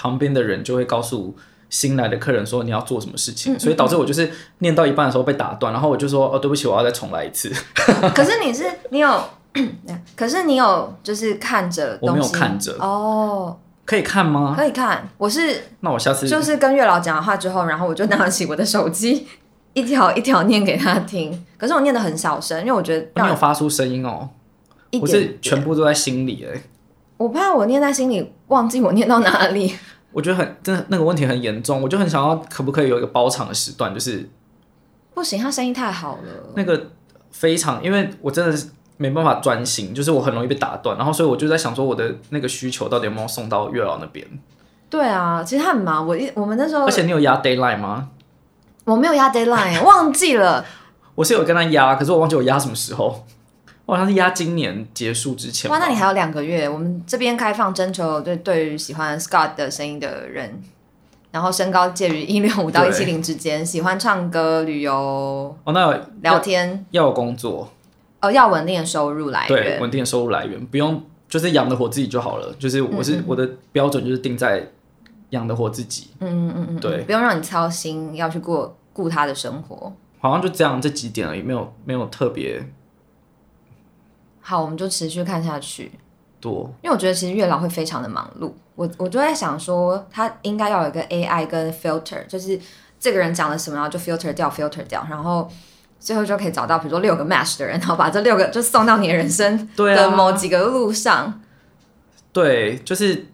[0.04, 1.34] 旁边的人就会告诉
[1.70, 7.50] 新来的客人说你要做什么事嗯情，所以导致我就是念到一半的时候被打断，然后我就说哦对不起，我要再重来一次。
[8.14, 9.24] 可是你是你有
[10.14, 14.54] 可是你有就是看着我没有看着哦，可以看吗？
[14.58, 15.08] 可以看。
[15.18, 19.26] 我是那我下次就是跟月老讲完话之后，然后我就拿起我的手机，
[19.74, 21.46] 一条一条念给他听。
[21.58, 24.28] 可是我念的很小声，因为我觉得没有让发出声音哦，
[25.02, 26.62] 我是全部都在心里哎。
[27.18, 29.74] 我怕我念在心里，忘记我念到哪里。
[30.14, 34.30] 我觉得很真的那个问题很严重，我就很想要可不可以有一个包场的时段，就是
[35.14, 36.54] 不行，他声音太好了。
[36.56, 36.92] 那个
[37.32, 44.26] 非常，因为我真的是没办法专心，就是我很容易被打断，然后所以我就在想说我的那个需求到底有没有送到月老那边，
[44.90, 46.08] 对啊，其实他很忙。
[46.08, 48.10] 我一我们那时候而且你有压 d a y l i n e 吗？
[48.86, 50.66] 我没有压 deadline，忘记了。
[51.16, 53.26] 我是有跟他压，可是我忘记我压什么时候，
[53.86, 55.70] 我好像是压今年结束之前。
[55.70, 56.70] 哇，那你还有两个月。
[56.70, 60.62] 我们这边开放征求对对于喜欢 Scott 的声音的人，
[61.32, 64.94] 然后身高介于一六五到一七零之间，喜欢唱歌、旅游、
[65.64, 67.70] 哦，那有聊天，要有工作，
[68.22, 69.82] 哦，要稳定的收入来对，源。
[69.82, 72.56] 稳定的收入来源，不用就是养得活自己就好了。
[72.58, 74.66] 就是我嗯是、我的标准就是定在
[75.32, 79.92] 养得活自己，嗯嗯嗯嗯，对不用让你操心要去过顾他的生活。
[80.20, 82.66] 好像就这样这几点而已，没有没有特别
[84.46, 85.92] 好，我们就持续看下去。
[86.42, 86.70] 多。
[86.84, 92.60] 因为我觉得其实月老会非常的忙碌，我我就在想说，他应该要有一个 AI 跟 filter，就是
[93.00, 95.50] 这个人讲了什么，然后就 filter 掉，filter 掉，然后
[95.98, 101.42] 最后就可以找到比如说六个 match 的人，然后把这六个就送到你的人生对的某啊，几个路上。
[102.34, 103.28] 对，就是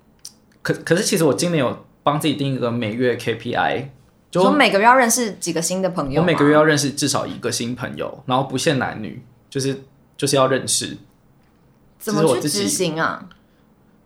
[0.61, 3.85] 可可是其实我今年有帮自己定一个每月 KPI，
[4.29, 9.75] 就我每个月要认识几个新的朋友，我每个月要认识至少一个新朋友，然后不限男女，就是
[10.19, 10.97] 就是要认识。
[11.97, 13.29] 怎么去执行啊？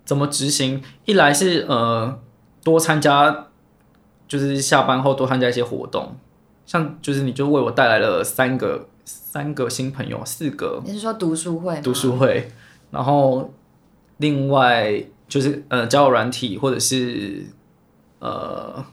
[0.06, 0.84] 怎么执行？
[1.06, 2.19] 一来是呃
[2.63, 3.47] 多参加，
[4.28, 6.15] 就是下班后多参加一些活动，
[6.67, 11.82] 像就是你就为我带来了三个三个新朋友，四个你是说读书会？
[11.82, 12.52] 读书会，
[12.91, 13.52] 然后
[14.17, 17.47] 另外就是呃交友软体或者是
[18.19, 18.86] 呃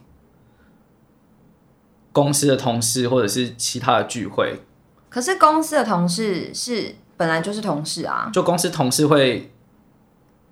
[2.13, 4.61] 公司的同事或者是其他的聚会，
[5.09, 8.31] 可是公司的同事是本来就是同事啊。
[8.33, 9.53] 就公司同事会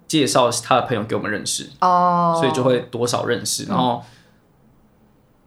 [0.07, 3.65] 介绍他的朋友给我们认识，哦，所以就会多少认识。
[3.65, 4.05] 然后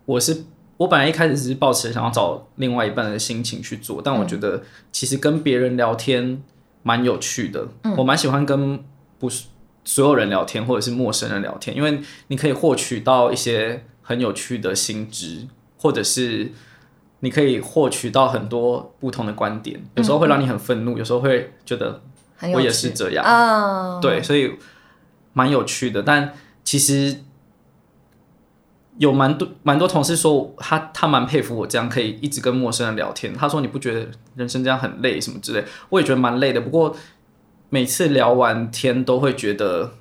[0.06, 0.46] 我是
[0.78, 6.42] 我本来一开始只是抱持想要找另外一半的心情去做，但我觉得其实跟别人聊天
[6.82, 8.84] 蛮有趣的，我蛮喜欢跟
[9.20, 9.46] 不是
[9.84, 16.52] 所有人聊天或者是陌生人聊天，因为你可以获取到一些很有趣的新知，或者是。
[17.22, 22.02] 你可以获取到很多不同的观点，有时候会让你很愤怒，有时候会觉得
[22.54, 24.56] 我也是这样，嗯，对，所以
[25.34, 26.04] 蛮有趣的。
[26.04, 27.18] 但其实
[28.98, 33.34] 有蛮多蛮多同事说他他蛮佩服我这样可以一直跟陌生人聊天。
[33.34, 36.60] 他说你不觉得人生这样很累什么之类，我也觉得蛮累的。
[36.62, 36.96] 不过
[37.70, 39.94] 每次聊完天都会觉得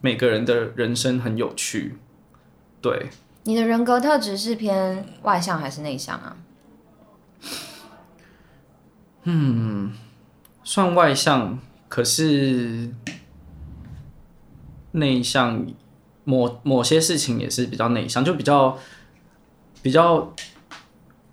[0.00, 1.96] 每个人的人生很有趣。
[2.80, 3.08] 对，
[3.44, 6.36] 你的人格特质是偏外向还是内向啊？
[9.24, 9.92] 嗯
[10.64, 12.88] 算外向，可是
[14.92, 15.66] 内向，
[16.24, 18.78] 某某些事情也是比较内向，就比较
[19.82, 20.32] 比较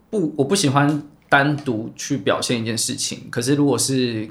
[0.09, 3.29] 不，我不喜欢单独去表现一件事情。
[3.29, 4.27] 可是如果是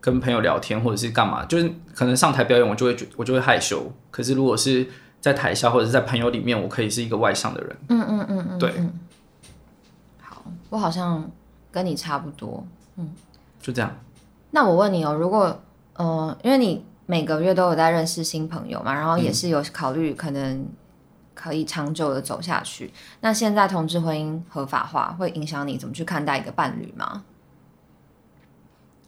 [0.00, 3.92] 跟朋友聊天或者是干嘛，就是可能上台表演，我就会觉我就会害羞。
[4.12, 4.86] 可是如果是
[5.26, 7.76] 在台下或者是在朋友里面，我可以是一个外向的人。
[7.88, 8.92] 嗯嗯嗯嗯，对嗯。
[10.20, 11.28] 好，我好像
[11.72, 12.64] 跟你差不多。
[12.94, 13.10] 嗯
[13.60, 13.92] 就这样，
[14.52, 15.60] 那我问你哦，如果
[15.94, 20.64] 呃，因为你每个月都有在认识新朋友嘛，然后也是有考虑可能
[21.34, 22.92] 可以长久的走下去。
[23.20, 27.24] 那现在同志婚姻合法化会影响你怎么去看待一个伴侣吗？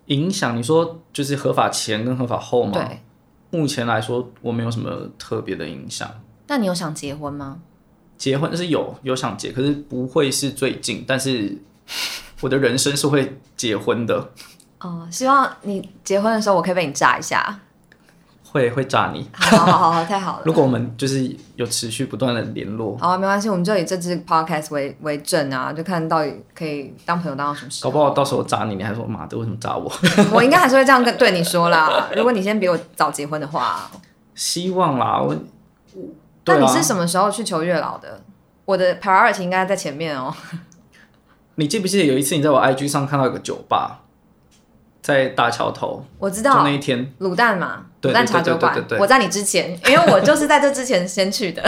[0.06, 2.72] 影响你说就是合法前跟合法后吗？
[2.72, 3.02] 对。
[3.50, 6.08] 目前来说，我没有什么特别的影响。
[6.46, 7.60] 那你有想结婚吗？
[8.16, 11.56] 结婚是有有想结，可是不会是最近，但是
[12.40, 14.32] 我的人生是会结婚的，
[14.80, 17.60] 哦、希望你结婚的时候我可以被你炸一下。
[18.50, 19.28] 会会炸你。
[19.34, 20.42] 好好好好，太好了。
[20.44, 27.90] 如果我们就是有持续不断的联络，好啊，没关系，我们就以这支 podcast 为为证啊，就看到底可以当朋友当到什么时候。
[27.90, 29.90] 搞不好到时候炸你，你还说妈的为什么炸我？
[30.32, 32.08] 我应该还是会这样跟对你说啦。
[32.16, 33.90] 如果你先比我早结婚的话，
[34.34, 35.36] 希望啦，我。
[36.46, 38.22] 那啊你是什么时候去求月老的？
[38.64, 40.34] 我的 priority 应该在前面哦。
[41.56, 44.00] 你记不记得有一次你在我 IG 上看到一个酒吧，
[45.08, 51.62] 在大桥头，我知道那一天，卤蛋嘛，卤蛋茶酒馆对对对对，对我在你之前，因为我就是在这之前先去的。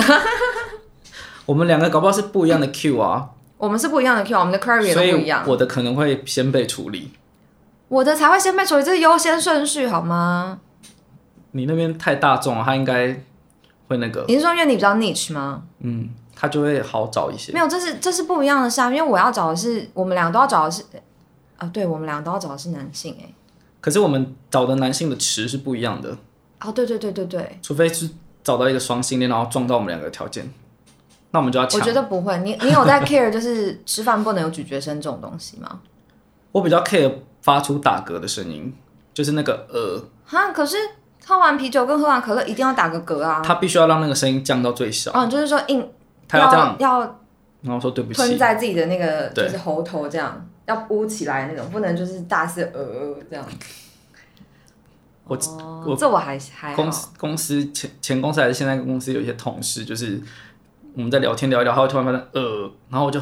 [1.46, 5.42] 我们两个搞不好是不一样的 Q 啊，我们是不一样的 Q，我们的 query 也都不一样。
[5.46, 7.12] 我的可能会先被处理。
[7.88, 10.58] 我的才会先被处理，这是优先顺序好吗？
[11.52, 13.18] 你那边太大众了，他应该
[13.88, 15.62] 会那个，你是说因为你比较 niche 吗？
[15.78, 17.58] 嗯，他就会好找一些没。
[17.58, 20.84] 有，这是这是不一样的事啊，因为我要找的是我们两个都要找的是，
[21.60, 23.32] 啊，对我们两个都要找的是男性哎、
[23.80, 26.16] 可是我们找的男性的池是不一样的，
[26.60, 28.10] 哦，对对对对对，除非是
[28.42, 30.50] 找到一个双性恋，然后撞到我们两个的条件，
[31.30, 31.64] 那我们就要。
[31.66, 32.36] 我觉得不会。
[32.38, 35.80] 你你有在 care 就是吃饭不能有咀嚼声这种东西吗？
[36.52, 38.74] 我比较 care 发出打嗝的声音，
[39.14, 40.76] 就是那个呃，哈，可是
[41.24, 43.42] 喝完啤酒跟喝完可乐一定要打个嗝啊。
[43.44, 45.86] 他必须要让那个声音降到最小，哦，就是说硬
[46.26, 47.00] 他要这样，要
[47.62, 53.44] 然后说对不起吞起，在自己的那个就是喉头这样，要捂起来那种，不能就是大肆呃这样。
[55.24, 60.20] 我哦我这我还还公司公司前前公司还是现在公司有一些同事，就是
[60.94, 63.20] 我们在聊天聊一聊，他会突然发现呃，然后我就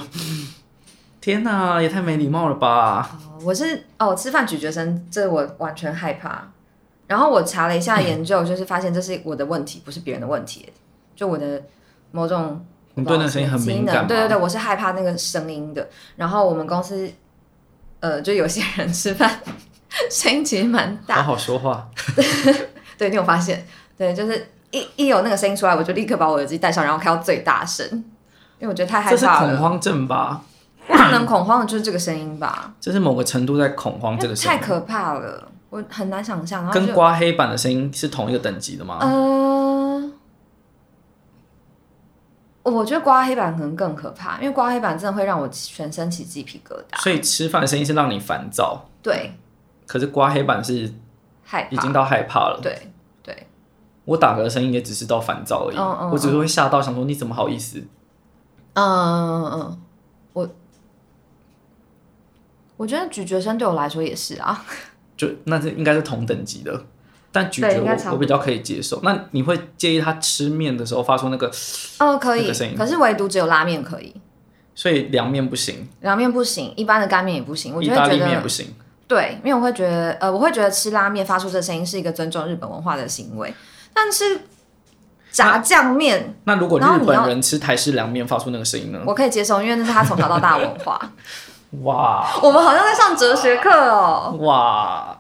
[1.20, 3.18] 天哪，也太没礼貌了吧！
[3.22, 6.50] 哦我是哦，吃饭咀嚼声，这我完全害怕。
[7.06, 10.70] 然后我查了一下研究，就是发现这是我的问题，不是别人的问题，
[11.14, 11.62] 就我的
[12.10, 15.86] 某种你对那个声音很敏感对对对，我是害怕那个声音的。
[16.16, 17.10] 然后我们公司，
[18.00, 19.40] 呃，就有些人吃饭
[20.10, 21.88] 声音其实蛮好大，好好说话，
[22.98, 23.66] 对你有发现？
[23.96, 27.86] 对，就是一一有那个声音出来，我就立刻把我耳机戴上，然后开到最大声，
[28.58, 29.56] 因为我觉得太害这是怕了。
[29.56, 30.42] 恐慌症吧？
[30.86, 36.62] 不能恐慌的就是这个声音吧，这是某个程度在恐慌因为这个声音，太可怕了，我很难想象。
[36.64, 38.98] 然后就跟刮黑板的声音是同一个等级的吗？
[39.00, 39.08] 呃，
[42.68, 47.02] 我觉得刮黑板可能更可怕，因为刮黑板真的会让我全身起鸡皮疙瘩。
[47.02, 49.32] 所以吃饭的声音是让你烦躁，对，
[49.86, 50.92] 可是刮黑板是
[51.44, 51.70] 害怕。
[51.70, 52.60] 已经到害怕了。
[52.62, 52.90] 对
[53.22, 53.46] 对，
[54.04, 57.78] 我打嗝的声音也只是到烦躁而已，嗯嗯我只是会吓到，想说你怎么好意思？
[58.74, 59.82] 嗯嗯嗯，
[60.32, 60.48] 我
[62.76, 64.64] 我觉得咀嚼声对我来说也是啊。
[65.16, 66.84] 就那是应该是同等级的，
[67.30, 69.00] 但咀嚼我我比较可以接受。
[69.02, 71.50] 那你会介意他吃面的时候发出那个，
[71.98, 74.14] 哦，可以那个声音，可是唯独只有拉面可以，
[74.74, 77.74] 所以凉面不行，凉面不行，一般的干面也不行。
[77.74, 78.74] 我意大就会觉得利面也不，行。
[79.06, 83.52] 对，因为我会觉得，呃，我会觉得吃拉面发出这声音是一个尊重日本文化的行为，
[83.94, 84.42] 但是
[85.30, 89.00] 炸酱面那如果日然后你要本人吃台式凉面发出那个声音呢？
[89.06, 91.00] 我可以接受，因为那是他从小到大的文化。
[91.82, 94.34] 哇 我们好像在上哲学课哦。
[94.40, 95.18] 哇！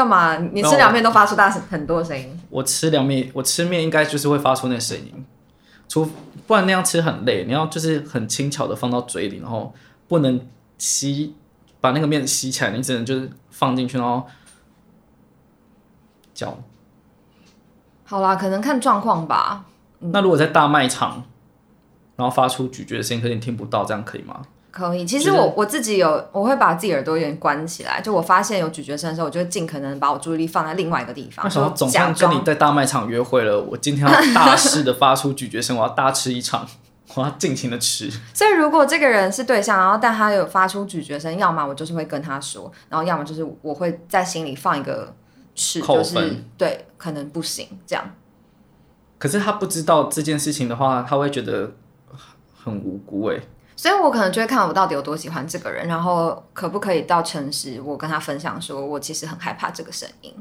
[0.00, 0.34] 干嘛？
[0.52, 2.40] 你吃凉面都发出大很多声音？
[2.48, 5.26] 我吃凉面，我吃面应该就是会发出那声音，
[5.88, 6.10] 除
[6.46, 7.44] 不然那样吃很累。
[7.44, 9.74] 你要就是很轻巧的放到嘴里，然后
[10.08, 10.40] 不能
[10.78, 11.34] 吸，
[11.82, 14.26] 把那个面吸起来，你只能就是放进去，然后
[16.32, 16.58] 嚼。
[18.04, 19.66] 好啦，可能看状况吧。
[19.98, 21.24] 那如果在大卖场，
[22.16, 24.40] 然后发出咀嚼的声音，可是你听不到，这样可以吗？
[24.70, 28.00] 可以，其实我我自己有，我会把自己耳朵有点关起来。
[28.00, 36.66] 就我发现有咀嚼声的时候，我就会尽可能把我注意力放在另外一个地方，那时候总算跟你在大卖场约会了，我今天要大肆的发出咀嚼声，我要大吃一场，
[37.14, 38.10] 我要尽情的吃。
[38.32, 45.12] 所以如果这个人是对象，然后但他有发出咀嚼声，要么我就是会跟他说，然后要么就是我会在心里放一个
[45.54, 48.04] 吃，就是对，可能不行这样。
[49.18, 51.72] 可是他不知道这件事情的话，他会觉得
[52.62, 53.40] 很无辜哎。
[53.80, 60.34] 所以我可能就会看我到底有多喜欢这个人，然后可不可以到诚实，我跟他分享说我其实很害怕这个声音，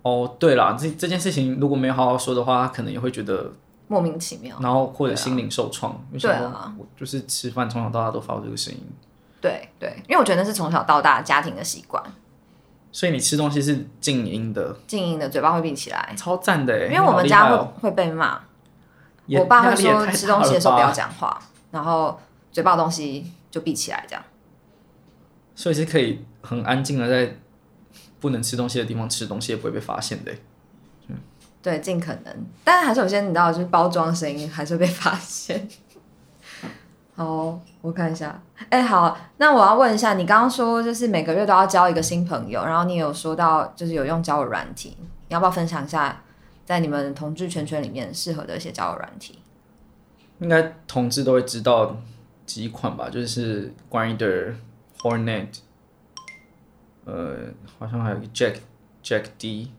[0.00, 3.52] 哦，对啦，这这件事情如果没有好好说的话，他可能也会觉得，
[3.88, 4.56] 莫名其妙。
[4.58, 5.92] 然后或者心灵受创。
[6.14, 8.80] 为对啊我就是吃饭从小到大都发出这个声音，
[9.38, 12.02] 对对，因为我觉得那是从小到大家庭的习惯，
[12.90, 16.86] 所以你吃东西是静音的，静音的嘴巴会闭起来，超赞的哎。
[16.86, 18.40] 因为我们家会、会被骂，
[19.28, 21.38] 我爸会说吃东西的时候不要讲话，
[21.70, 22.18] 然后
[22.52, 24.24] 嘴巴的东西就闭起来这样。
[25.54, 27.36] 所以是可以很安静的在
[28.18, 30.32] 不能吃东西的地方吃东西，也不会被发现的
[31.08, 31.16] 嗯。
[31.62, 35.68] 对，尽可能，但是还是有些你知道，就是包装声音还是会被发现。
[37.14, 38.40] 好，我看一下。
[38.70, 46.22] 哎、好，那我要问一下，你刚刚说就是每个月都要交一个新朋友，然后你有说到就是有用交友软体，你要不要分享一下
[46.64, 49.38] 在你们同志圈圈里面适合的一些交友软体？
[50.38, 51.94] 应该同志都会知道
[52.50, 54.52] 几款吧，就是 Grinder、
[54.98, 55.46] Hornet，
[57.04, 57.36] 呃，
[57.78, 58.56] 好像还有一个 Jack
[59.04, 59.70] Jack D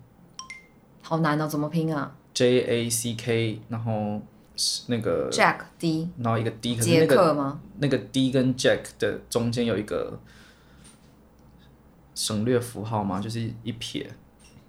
[1.02, 4.22] 好难哦，怎么拼啊 J A C K，然后
[4.56, 7.60] 是那个，？Jack D 然后一个 D，可是杰那个克吗？
[7.80, 10.18] 那个 D 跟 Jack 的中间有一个
[12.16, 13.20] 省略符号吗？
[13.20, 14.10] 就是一撇。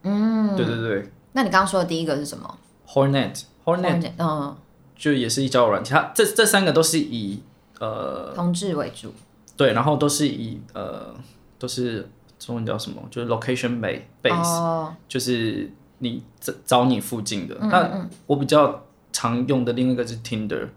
[0.02, 4.56] 嗯，对对对那你刚刚说的第一个是什么，Hornet Hornet 嗯，
[4.96, 7.40] 就也是一交友软体，它这这三个都是以
[7.82, 9.12] 呃同志为主。
[9.56, 11.14] 对，然后都是以呃
[11.58, 12.08] 都是
[12.38, 13.02] 中文叫什么？
[13.10, 17.56] 就是 location base base，、哦，就是你找找你附近的。
[17.60, 20.68] 嗯那我比较常用的另一个是 Tinder，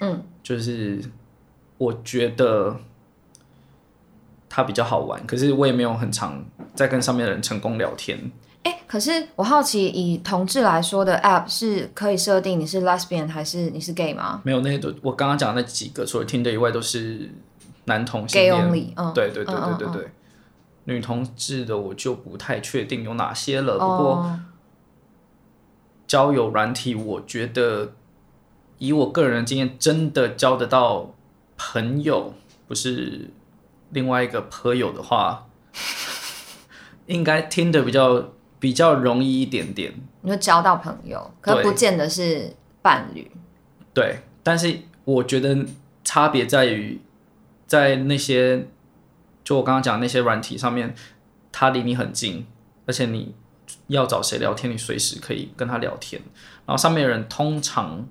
[0.00, 1.02] 嗯，就是
[1.76, 2.76] 我觉得
[4.48, 8.30] 它比较好玩，可是我也没有很常在跟上面的人成功聊天。
[8.68, 17.30] 哎，可是我好奇，以同志来说的 App 是可以设定你是 lesbian 还是你是 gay 吗没有那些都，我刚刚讲的那几个，除了 Tinder 以外，都是
[17.86, 18.68] 男同性？gay 恋。
[18.70, 20.10] only，嗯，对对对嗯对对对。
[20.84, 24.40] 女同志的我就不太确定有哪些了，不过哦，
[26.06, 27.92] 交友软体，我觉得
[28.78, 31.14] 以我个人的经验，真的交得到
[31.56, 32.34] 朋友，
[32.66, 33.30] 不是
[33.90, 35.46] 另外一个朋友的话，
[37.06, 39.92] 应该听的比较比较容易一点点。
[40.22, 43.30] 你会交到朋友，可不见得是伴侣。
[43.94, 45.64] 对，但是我觉得
[46.04, 47.00] 差别在于，
[47.66, 48.66] 在那些
[49.42, 50.94] 就我刚刚讲那些软体上面，
[51.50, 52.46] 他离你很近，
[52.86, 53.34] 而且你
[53.86, 56.20] 要找谁聊天，你随时可以跟他聊天。
[56.66, 58.06] 然后上面的人通常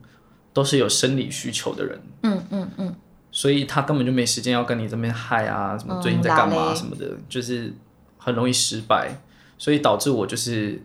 [0.54, 2.95] 都是有生理需求的人，嗯嗯嗯，
[3.32, 7.72] 所以他根本就没时间要跟你这边嗨啊，什么嗯最近在干嘛什么的，就是
[8.18, 9.12] 很容易失败，
[9.58, 10.82] 所以导致我就是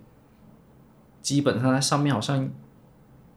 [1.20, 2.50] 基本上在上面好像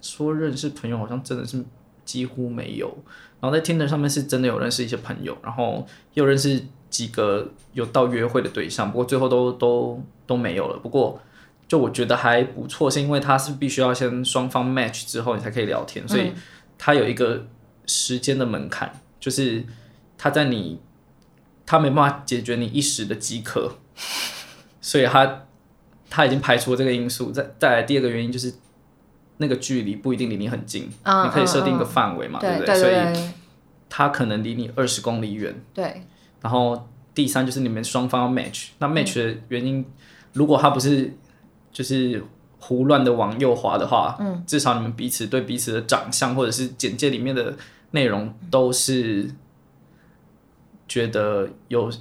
[0.02, 1.64] 说认识朋友，好像真的是
[2.04, 2.98] 几乎没有。
[3.40, 10.80] 然后在 Tinder 上面是真的有认识一些朋友，然后也有认识几个有到约会的对象，不过最后都都都没有了。
[10.80, 11.20] 不过
[11.68, 16.32] 就我觉得还不错，是因为他是必须要先双方 match 之后你才可以聊天，所以
[16.78, 17.46] 他有一个
[17.86, 19.64] 时间的门槛，就是
[20.18, 20.80] 他在你
[21.66, 23.78] 他没办法解决你一时的饥渴，
[24.86, 25.48] 所以他
[26.12, 27.32] 他已经排除了这个因素。
[27.32, 28.54] 再再来第二个原因就是
[29.38, 33.30] 那个距离不一定离你很近，嗯你可以设定一个嗯范围嘛，对不对所以对对
[33.90, 35.56] 它可能离你二十公里远。
[35.74, 36.04] 对，
[36.40, 39.84] 然后第三就是你们双方要 match，那嗯 match 的原因，
[40.34, 41.12] 如果他不是
[41.74, 42.24] 就是
[42.60, 47.58] 胡乱的往右滑的话，嗯，至少你们彼此对彼此的长相或者是简介里面的
[47.92, 49.32] 内容都是
[50.88, 51.92] 觉得有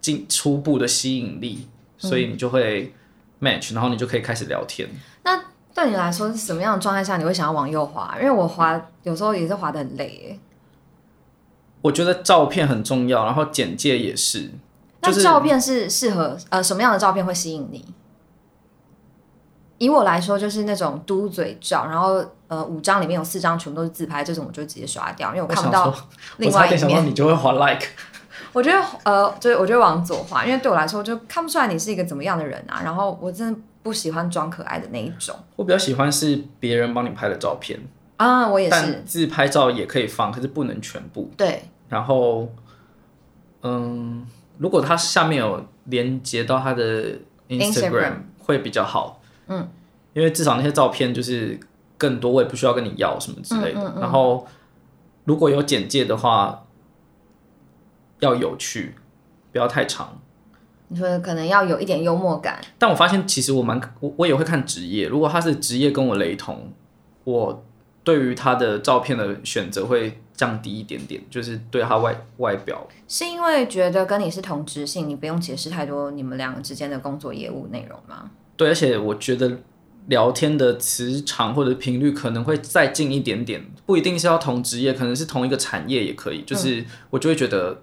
[0.00, 1.66] 进初步的吸引力，
[1.98, 2.94] 所以你就会
[3.40, 4.88] match，然后你就可以开始聊天。
[5.24, 5.38] 那
[5.74, 8.16] 对你来说是什么样的状态下你会想要往右滑？
[8.18, 10.38] 因为我滑有时候也是滑的很累耶。
[11.82, 14.50] 我觉得照片很重要，然后简介也是，
[15.00, 17.84] 那就是照片是适合呃什么样的照片会吸引你？
[19.78, 27.06] 以我来说，就是那种嘟嘴照，然后呃五张里面有四张全部都是自拍，这种我就直接刷掉，因为我看不到我想说，另外一我差点想到面。
[27.06, 27.86] 你就会滑 like。
[28.58, 32.80] 我觉得呃，就是我觉得往左滑，因为对我来说就看不出来你是一个怎么样的人啊。
[32.82, 37.78] 然后我真的不喜欢装可爱的那一种我比较喜欢是别人帮你拍的照片，
[38.16, 41.30] 啊，我也是自拍照也可以放，可是不能全部。
[41.36, 42.48] 对，然后，
[43.62, 44.26] 嗯，
[44.58, 47.12] 如果它下面有连接到他的
[47.48, 49.20] Instagram 会比较好。
[49.46, 49.68] 嗯，
[50.14, 51.60] 因为至少那些照片就是
[51.96, 53.80] 更多，我也不需要跟你要什么之类的。
[53.80, 54.44] 嗯然后，
[55.26, 56.64] 如果有简介的话，
[58.20, 58.94] 要有趣，
[59.52, 60.20] 不要太长。
[60.88, 66.72] 你说可能要有一点幽默感，但我发现其实我蛮我我也会看职业，如果他是职业跟我雷同，
[67.24, 67.64] 我
[68.02, 72.88] 对于他的照片的选择会降低一点点，就是对他外外表。
[73.06, 78.30] 是因为觉得跟你是同职性，你不用解释太多你们两个之间的工作业务内容吗？
[78.56, 79.58] 对，而且我觉得
[80.06, 86.42] 聊天的磁场或者频率可能会再近一点点，不一定是要同职业，可能是同一个产业也可以。
[86.44, 87.82] 就是我就会觉得，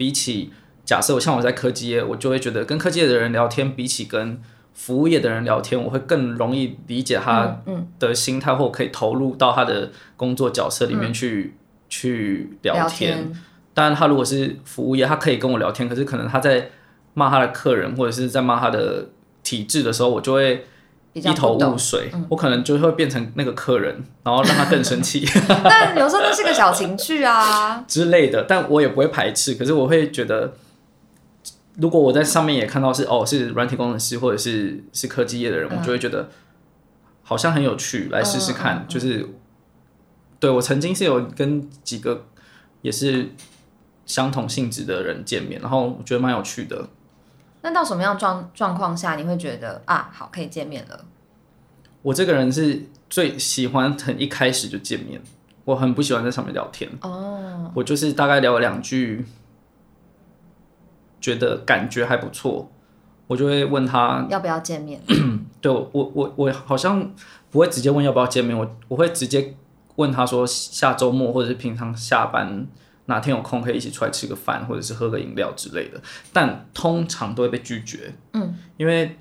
[0.00, 0.50] 比起
[0.82, 4.40] 假设我像我在科技业，我就会觉得跟科技业的人聊天，比起跟
[4.72, 7.60] 服务业的人聊天，我会更容易理解他
[7.98, 11.54] 的心态，或可以投入到他的工作角色里面去、
[11.90, 13.30] 去聊天。
[13.74, 16.70] 当然，他如果是服务业，他可以跟我聊天，可是可能他在
[17.12, 19.06] 骂他的客人或者是在骂他的
[19.42, 20.64] 体制的时候，我就会
[21.12, 25.26] 一头雾水，我可能就会变成那个客人，然后让他更生气
[25.64, 27.82] 但有时候那是个小情趣啊。
[27.88, 28.44] 之类的。
[28.48, 30.52] 但我也不会排斥，可是我会觉得，
[31.78, 36.28] 如果我在上面也看到是哦是软体工程师或者是是科技业的人，我就会觉得
[37.22, 38.86] 好像很有趣，来试试看。
[38.88, 39.28] 就是
[40.38, 42.26] 对我曾经是有跟几个
[42.82, 43.30] 也是
[44.06, 46.88] 相同性质的人见面，然后我觉得蛮有趣的。
[47.62, 51.04] 那到什么样状状况下你会觉得啊，好可以见面了？
[52.02, 55.20] 我这个人是最喜欢很一开始就见面，
[55.64, 56.90] 我很不喜欢在上面聊天。
[57.02, 59.26] 哦，我就是大概聊了两句，
[61.20, 62.70] 觉得感觉还不错，
[63.26, 65.00] 我就会问他，要不要见面？
[65.60, 67.12] 对我我我我好像
[67.50, 69.54] 不会直接问要不要见面，我我会直接
[69.96, 72.66] 问他说下周末或者是平常下班
[73.10, 76.00] 哪天有空可以一起出来吃个饭，或者是喝个饮料之类的，
[76.32, 78.14] 但通常都会被拒绝。
[78.32, 79.18] 嗯，因为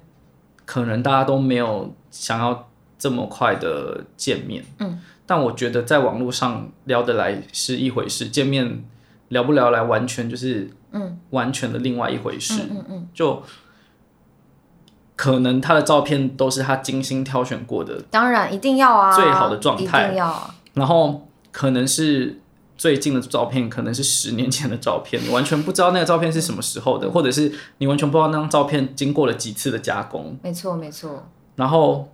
[0.65, 4.63] 可能大家都没有想要这么快的见面。
[4.77, 8.85] 嗯，但我觉得在网络上聊得来是一回事，见面
[9.29, 12.61] 聊不聊来完全就是嗯完全的另外一回事。
[12.69, 13.41] 嗯嗯就
[15.15, 20.55] 可能他的照片都是他精心挑选过的，当然一定要啊，最好的状态一定要啊。
[20.75, 22.39] 然后可能是
[22.79, 31.27] 最近的照片，可能是十年前的照片，你完全不知道那个照片是什么时候的，或者是你完全不知道那张照片经过了几次的加工，没错没错，
[31.57, 32.09] 然后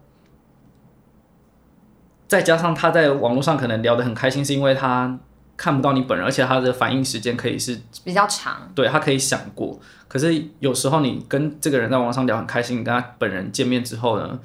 [2.28, 5.20] 再加上他在网络上可能聊得很开心，是因为他
[5.56, 8.72] 看不到你本人，而且他的反应时间可以是比较长。
[8.74, 14.40] 对他可以想过，可是有时候你跟这个人在网上聊很开心，你跟他本人见面之后呢，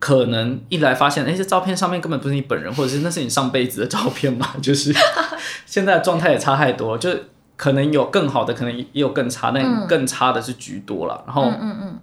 [0.00, 4.92] 可能一来发现，哎，这照片上面根本不是你本人，或者是那是你上辈子的照片嘛，就是
[5.66, 7.10] 现在状态也差太多，就
[7.56, 11.22] 可能有更好的，可能也有更差，但更差的是居多了。
[11.26, 11.98] 然后，嗯嗯嗯，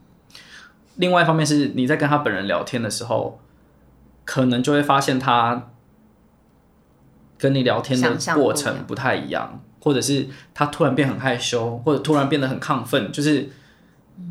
[0.96, 3.40] 另外一方面是你在跟他本人聊天的时候，
[4.24, 5.70] 可能就会发现他
[7.38, 13.50] 跟你聊天的过程不太一样，或者是他突然变很害羞，或者突然变得很亢奋，就是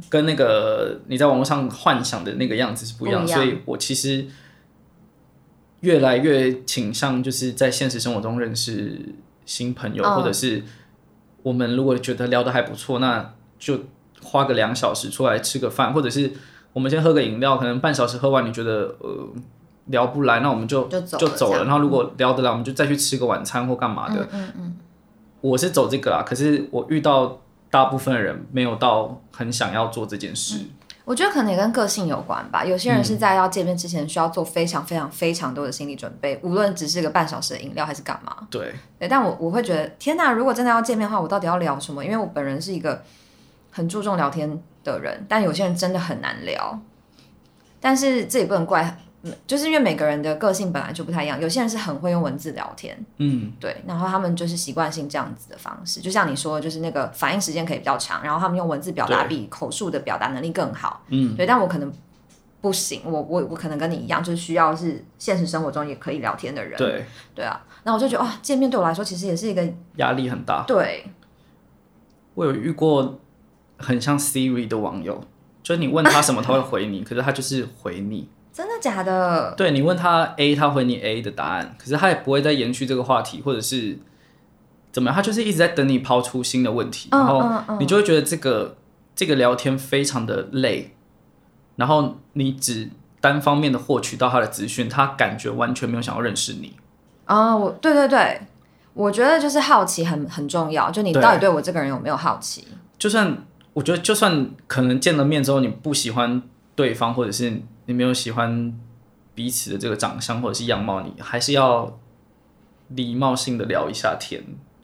[0.08, 3.22] 跟那个你在网络上幻想的那个样子是不一样。
[3.22, 4.24] 不一样所以我其实
[5.80, 9.00] 越来越倾向就是在现实生活中认识
[9.44, 10.62] 新朋友，嗯或者是
[11.42, 13.80] 我们如果觉得聊得还不错，那就
[14.22, 16.32] 花个两小时出来吃个饭，或者是
[16.72, 19.28] 我们先喝个饮料，可能半小时喝完，你觉得呃
[19.86, 21.28] 聊不来，那我们就就走了。
[21.28, 24.28] 了这样然后如果聊得来，我们就再去吃个晚餐或干嘛的。
[24.32, 24.76] 嗯嗯
[25.40, 30.58] 我是走这个啦，可是我遇到大部分的人没有到很想要做这件事。
[31.10, 32.64] 我觉得可能也跟个性有关吧。
[32.64, 38.46] 有些嗯人是在要见面之前需要做非常非常非常多的心理准备，无论只是个半小时的饮料还是干嘛。
[38.48, 40.30] 对，对，但我我会觉得，天哪！
[40.30, 42.04] 如果真的要见面的话，我到底要聊什么？
[42.04, 43.02] 因为我本人是一个
[43.72, 46.80] 很注重聊天的人，但有些人真的很难聊。
[47.80, 48.96] 但是这也不能怪，嗯
[49.46, 51.38] 就是因为每个人的个性本来就不太一样。
[51.38, 61.02] 有些人是很会用文字聊天，嗯，对，然后他们就是习惯性这样子的方式，就像你说的，就是那个反应时间可以比较长，然后他们用文字表达比口述的表达能力更好。
[61.08, 61.92] 嗯，对，但我可能
[62.62, 66.78] 不行，我我我可能跟你一样，就是需要是现实生活中也可以聊天的人。
[66.78, 67.04] 对，
[67.34, 69.62] 对啊，那我就觉得哇，见面对我来说其实也是一个
[69.96, 70.64] 压力很大。
[70.66, 71.04] 对，
[72.32, 73.20] 我有遇过
[73.76, 75.22] 很像 Siri 的网友，
[75.62, 78.26] 就是你问他什么，他会回你，可是他就是回你。
[78.52, 79.54] 真的假的？
[79.56, 83.98] 对你问他 A，他回你 A 的答案，可是他也不会再延续这个话题，或者是
[84.92, 88.76] 怎么样，他就是一直在等你抛出新的问题，嗯然后你就会觉得这个
[89.14, 90.94] 这个聊天非常的累，
[91.76, 92.90] 然后你只
[93.20, 96.74] 单方面的获取到他的资讯，他感觉完全没有想要认识你。
[97.26, 98.40] 啊、我对对对，
[98.92, 102.66] 我觉得就是好奇很很重要，就你到底对我这个人有没有好奇？
[102.98, 106.42] 就算我觉得，就算可能见了面之后你不喜欢
[106.74, 108.72] 对方，或者是你没有喜欢
[109.34, 111.98] 彼此的这个长相或者是样貌，你还是要
[112.90, 114.40] 礼貌性的聊一下天。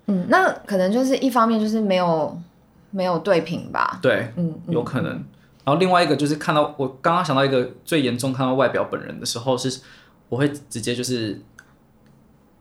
[0.07, 2.37] 嗯，那可能就是一方面就是没有
[2.91, 4.01] 没有对平吧。
[4.03, 5.13] 对，嗯，嗯有可能。
[5.65, 9.81] 然后另外一个就是看到我刚刚想到一个最严重，看到外表本人的时候是，
[10.29, 11.41] 我会直接就是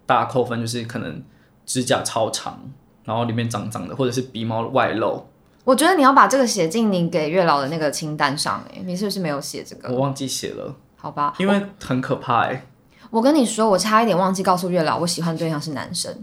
[0.05, 1.23] 大扣分，就是可能
[1.65, 2.71] 指甲超长，
[3.03, 5.27] 然后里面脏脏的，或者是鼻毛外露，
[5.66, 9.91] 我觉得你要把这个写进你给月老的那个清单上，哎，你是不是没有写这个？
[9.91, 12.66] 我忘记写了，好吧，因为很可怕哎、
[13.09, 16.16] 我跟你说，我差一点忘记告诉月老，我喜欢对象是男生。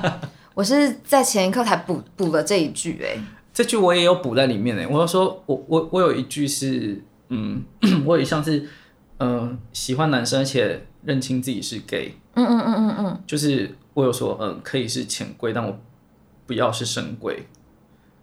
[0.54, 3.18] 我是在前一刻才补补了这一句，哎，
[3.54, 4.86] 这句我也有补在里面哎。
[4.86, 7.62] 我要说，我我我有一句是，嗯，
[8.04, 8.68] 我有一项是，
[9.16, 15.78] 呃，喜欢男生，而且认清自己是 gay，嗯嗯嗯嗯嗯，就是我有说，嗯、可以是浅柜，但我
[16.46, 17.46] 不要是深柜，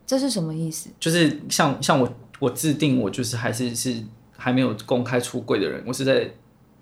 [0.10, 0.89] 这是什么意思？
[0.99, 4.03] 就是像像我我自定我就是还是是
[4.36, 6.28] 还没有公开出柜的人，我是在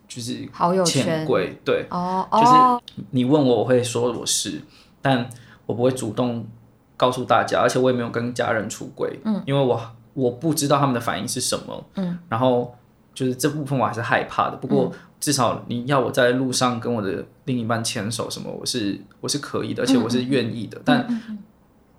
[0.08, 4.62] 就是好友浅圈柜，对，哦就是哦，你问我，我会说我是，
[5.02, 5.30] 但
[5.66, 6.48] 我不会主动
[6.96, 9.78] 告诉大家，而且我也没有跟家人出柜，嗯，因为我
[10.14, 12.74] 我不知道他们的反应是什么，嗯，然后
[13.14, 14.56] 就是这部分我还是害怕的。
[14.56, 20.82] 不过至少你要我在路上跟我的另一半牵手什么，我是我是可以的，而且我是愿意的。
[20.86, 21.06] 但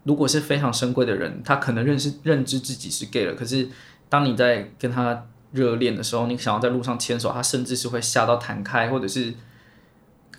[0.09, 3.69] 如果是非常深贵的人，他可能认识认知自己是 gay 了，可是
[4.09, 9.35] 当你在跟他热恋的时候，你想要在路上牵手，他甚至是会吓到弹开，或者是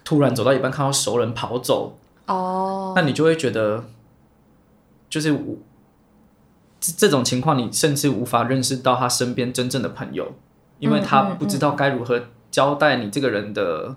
[0.03, 3.85] 突然走到一半看到熟人跑走，哦，那你就会觉得，
[5.07, 5.57] 就是我
[6.79, 10.33] 这这种情况，你甚至无法认识到他身边真正的朋友，
[10.79, 13.95] 因为他不知道该如何交代你这个人的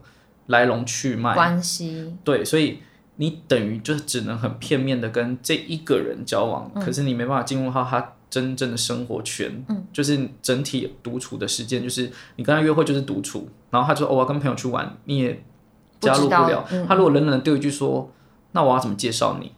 [0.49, 1.35] 来龙去脉。
[1.35, 2.83] 关系，对，所以
[3.17, 15.45] 你等于就是只能很片面的跟这一个人交往，可是你没办法进入到他真正的生活圈，嗯，就是整体独处的时间，就是你跟他约会就是独处，然后他就偶尔跟朋友去玩，你也
[16.01, 16.67] 加入不了。
[16.89, 18.11] 他如果冷冷的丢一句说，
[18.53, 19.53] 那我要怎么介绍你？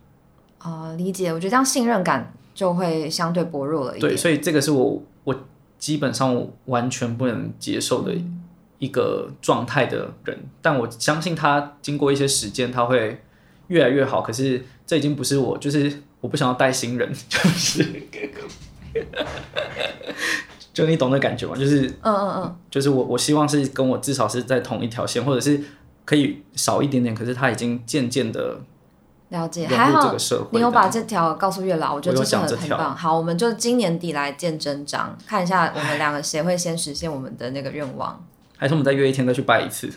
[0.59, 1.33] 啊，理解。
[1.33, 4.13] 我觉得这样信任感就会相对薄弱了一点。
[4.13, 5.35] 对，所以这个是我我
[5.79, 8.13] 基本上完全不能接受的
[8.79, 10.39] 一个状态的人。
[10.61, 13.23] 但我相信他经过一些时间，他会
[13.69, 14.23] 越来越好。
[14.23, 17.85] 可是这已经不是我，就是我不想要带新人， 就是，
[20.73, 21.57] 就你懂的感觉吗？
[21.57, 25.61] 就是，嗯嗯嗯，就是我我希望是跟我至少是在同一条线，或者是
[26.05, 27.15] 可以少一点点。
[27.15, 28.61] 可是他已经渐渐的。
[29.31, 30.15] 了解，还好
[30.53, 32.95] 你有把这条告诉月老，我觉得这是很很棒。
[32.95, 38.23] 好，我们就今年底来见真章，看一下我们两个谁会先实现我们的那个愿望。
[38.57, 39.91] 还是我们再约一天再去拜一次？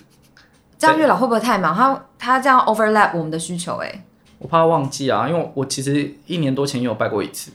[0.77, 1.75] 这样月老会不会太忙？
[1.75, 4.03] 他他这样 overlap 我们的需求，哎，
[4.39, 7.51] 我怕他忘记啊，因为我其实一年多前也有拜过一次，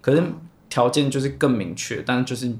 [0.00, 0.22] 可是
[0.68, 2.54] 条件就是更明确，但就是。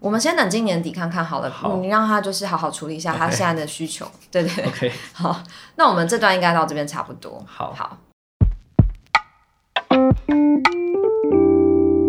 [0.00, 1.52] 我们先等今年底看看好了，
[1.82, 4.50] 你让他就是好好处理一下他现在的需求，对对
[4.80, 4.90] 对。
[5.12, 5.42] 好，
[5.76, 7.40] 那我们这段应该到这边差不多。
[7.46, 7.98] 好，好。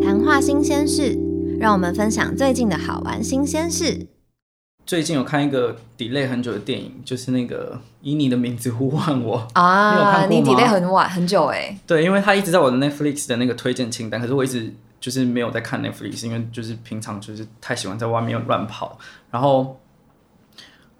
[0.01, 1.19] 谈话新鲜事，
[1.59, 4.07] 让我们分享最近的好玩新鲜事。
[4.85, 11.77] 最近有看一个 delay 很久的电影，就是那个以你的名字呼唤我啊，你 delay 很晚很久哎。
[11.87, 14.73] 对，因为他一直在我的 Netflix 的那个推荐清单，可是我一直。
[15.01, 18.99] 就是没有在看 Netflix，因为就是平常就是太喜欢在外面乱跑。
[19.31, 19.79] 然后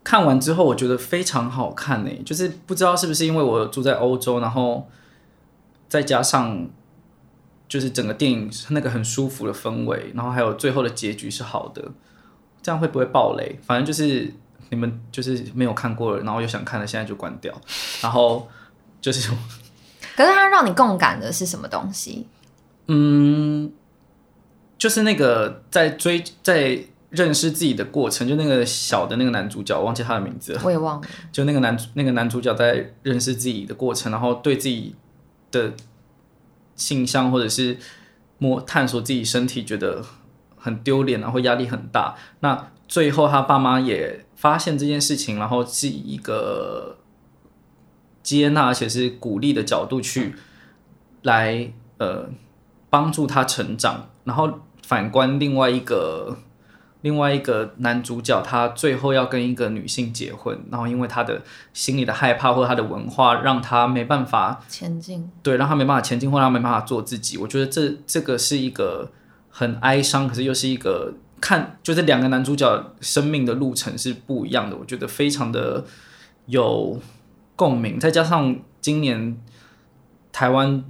[0.03, 2.09] 看完之后，我觉得非常好看呢。
[2.25, 4.89] 就是不知道是不是因为我住在欧洲，然后
[5.88, 6.67] 再加上
[7.69, 11.91] 就是整个电影那个很舒服的氛围，然后还有最后的结局是好的，
[12.62, 13.59] 这样会不会爆雷？
[13.62, 14.34] 反正就是
[14.70, 17.53] 你们就是没有看过，然后又想看了，现在就关掉。
[18.01, 18.47] 然后
[18.99, 19.30] 就是，
[20.16, 22.28] 可是它让你共感的是什么东西？
[22.88, 23.72] 嗯。
[24.78, 30.62] 就是那个在追在认识自己的过程，就那个小的那个男主角，忘记他的名字了。
[30.64, 31.07] 我也忘了。
[31.32, 34.95] 就那个男那个男主角在认识自己的过程，然后对自己
[35.51, 35.72] 的
[36.76, 37.78] 性向或者是
[38.39, 40.03] 摸探索自己身体觉得
[40.62, 42.16] 很丢脸，然后压力很大。
[42.39, 46.97] 那最后他爸妈也发现这件事情，然后是以一个
[48.24, 50.36] 接纳而且是鼓励的角度去
[51.24, 52.30] 来呃
[52.89, 54.59] 帮助他成长，然后。
[54.84, 56.38] 反观另外一个
[56.99, 61.41] 另外一个男主角，他最后要跟一个女性结婚，然后因为他的
[61.72, 67.38] 心里的害怕或者他的文化，让他没办法前进，对，让他没办法前进，或让他没办法做自己。
[67.38, 69.09] 我觉得这这个是一个
[69.52, 74.76] 很哀伤，可是又是一个看，就是两个男主角生命的路程是不一样的。
[74.78, 75.86] 我觉得非常的
[76.47, 76.99] 有
[77.56, 79.38] 共鸣，再加上今年
[80.32, 80.84] 台湾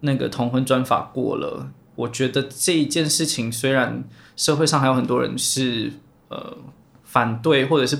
[0.00, 1.70] 那个同婚专法过了。
[1.96, 4.02] 我觉得这一件事情，虽然
[4.34, 5.92] 社会上还有很多人是
[6.28, 6.56] 呃
[7.04, 7.98] 反对，或者是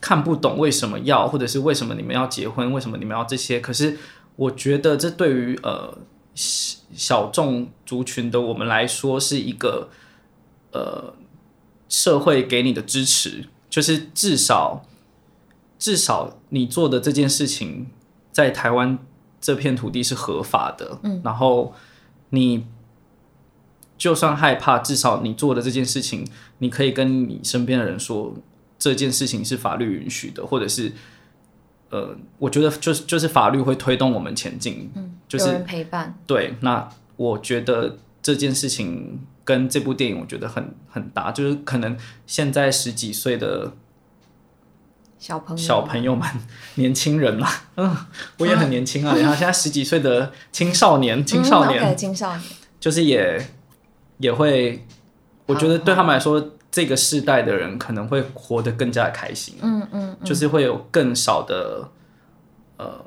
[0.00, 3.98] 看不懂为什么要，或者是为什么你们要结婚，为什么你们要这些，可是
[4.36, 5.98] 我觉得这对于呃
[6.34, 9.88] 小众族群的我们来说，是一个
[10.72, 11.14] 呃
[11.88, 14.84] 社会给你的支持，就是至少
[15.78, 17.86] 至少你做的这件事情
[18.32, 18.98] 在台湾
[19.40, 21.74] 这片土地是合法的，嗯，然后
[22.30, 22.66] 你。
[23.96, 26.26] 就算害怕，至少你做的这件事情，
[26.58, 28.34] 你可以跟你身边的人说，
[28.76, 30.92] 这件事情是法律允许的，或者是，
[31.94, 36.18] 呃，我觉得就是就是法律会推动我们前进，嗯，就是陪伴。
[36.26, 43.72] 对，那我觉得这件事情跟这部电影我觉得很很搭，就是可能现在十几岁的
[45.18, 46.28] 小朋友小朋友们
[46.74, 47.96] 年轻人嘛， 嗯，
[48.38, 52.42] 我也很年轻啊， 然后现在十几岁的青少年青少年青少年，
[52.80, 53.46] 就是也。
[54.18, 54.86] 也会，
[55.46, 59.54] 我觉得对他们来说，这个世代的人可能会活得更加的开心。
[59.62, 61.88] 嗯嗯，就是会有更少的，
[62.78, 63.04] 呃，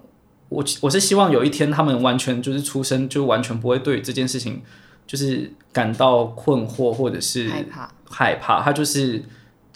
[0.47, 4.61] 我我是希望有一天他们完全就是出生就完全不会对这件事情
[5.05, 9.21] 就是感到困惑或者是害怕害怕，他就是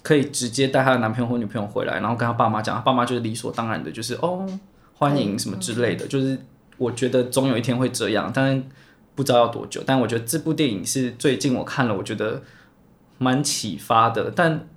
[0.01, 4.47] 可以直接带他的男朋友或女朋友回来，然后跟他爸妈讲，他爸妈就是理所当然的，就是哦
[4.93, 6.39] 欢迎什么之类的，就是
[6.77, 8.63] 我觉得总有一天会这样，但。
[9.13, 12.41] 不知道要多久，但我觉得这部电影是最近我看了，我觉得
[13.21, 14.31] 蛮启发的。
[14.35, 14.67] 但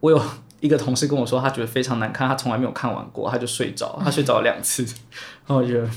[0.00, 0.22] 我有
[0.60, 4.82] 一个同事跟我说，他觉得非常难看，他从来没有看完过，他就睡着， 他睡着了两次。
[5.46, 5.88] 然后我觉得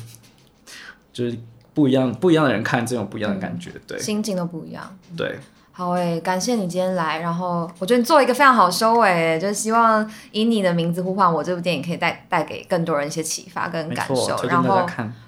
[1.13, 1.37] 就是
[1.73, 4.97] 不一样，不一样的人看这种不一样的感觉，对，心境都不一样。
[5.15, 5.39] 对，
[5.71, 14.35] 好诶，感谢你今天来，然后我觉得你做一个非常好收尾，就是希望以你的名字呼唤我这部电影可以带带给更多人一些启发跟感受。
[14.47, 14.85] 然后，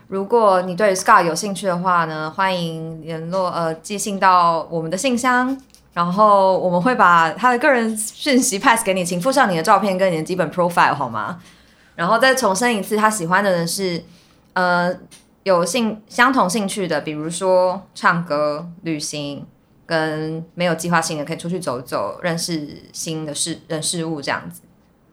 [0.07, 5.55] 如果你对 Scar 有兴趣的话呢，欢迎联络呃寄信到我们的信箱，
[5.99, 11.41] 然后我们会把他的个人讯息 pass 给你，请附上你的照片跟你的基本 profile 好吗？
[11.95, 14.01] 然后再重申一次，他喜欢的人是
[14.53, 14.95] 呃
[15.43, 19.45] 有兴相同兴趣的，比如说唱歌、旅行。
[19.89, 24.61] 跟没有计划性的可以出去走走，认识新的事人事物这样子。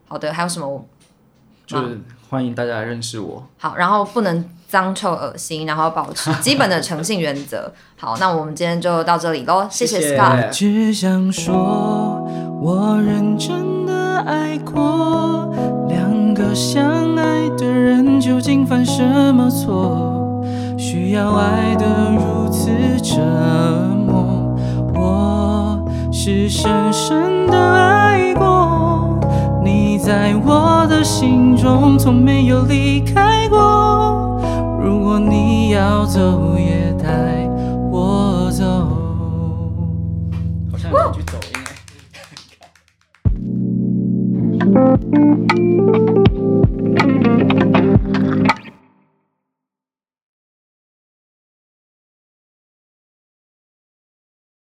[0.07, 0.85] 好的，还有什么？
[1.67, 3.47] 就是欢迎大家来认识我。
[3.57, 7.73] 好，然后不能脏臭恶心，然后保持 基本的诚信原则。
[7.99, 10.51] 好，那我们今天就到这里喽，谢谢 Scott。
[10.51, 12.29] 只想说
[12.61, 15.55] 我认真的爱过，
[15.89, 19.03] 两个相爱的人究竟犯什
[19.35, 20.45] 么错，
[20.77, 23.17] 需要爱的如此折
[24.07, 24.55] 磨。
[24.95, 29.19] 我是深深的爱过，
[29.65, 33.35] 你在我的心中从没有离开。
[35.77, 37.47] 要走也带
[37.91, 38.65] 我走。
[40.73, 41.39] 好像有一句走
[46.11, 46.16] 音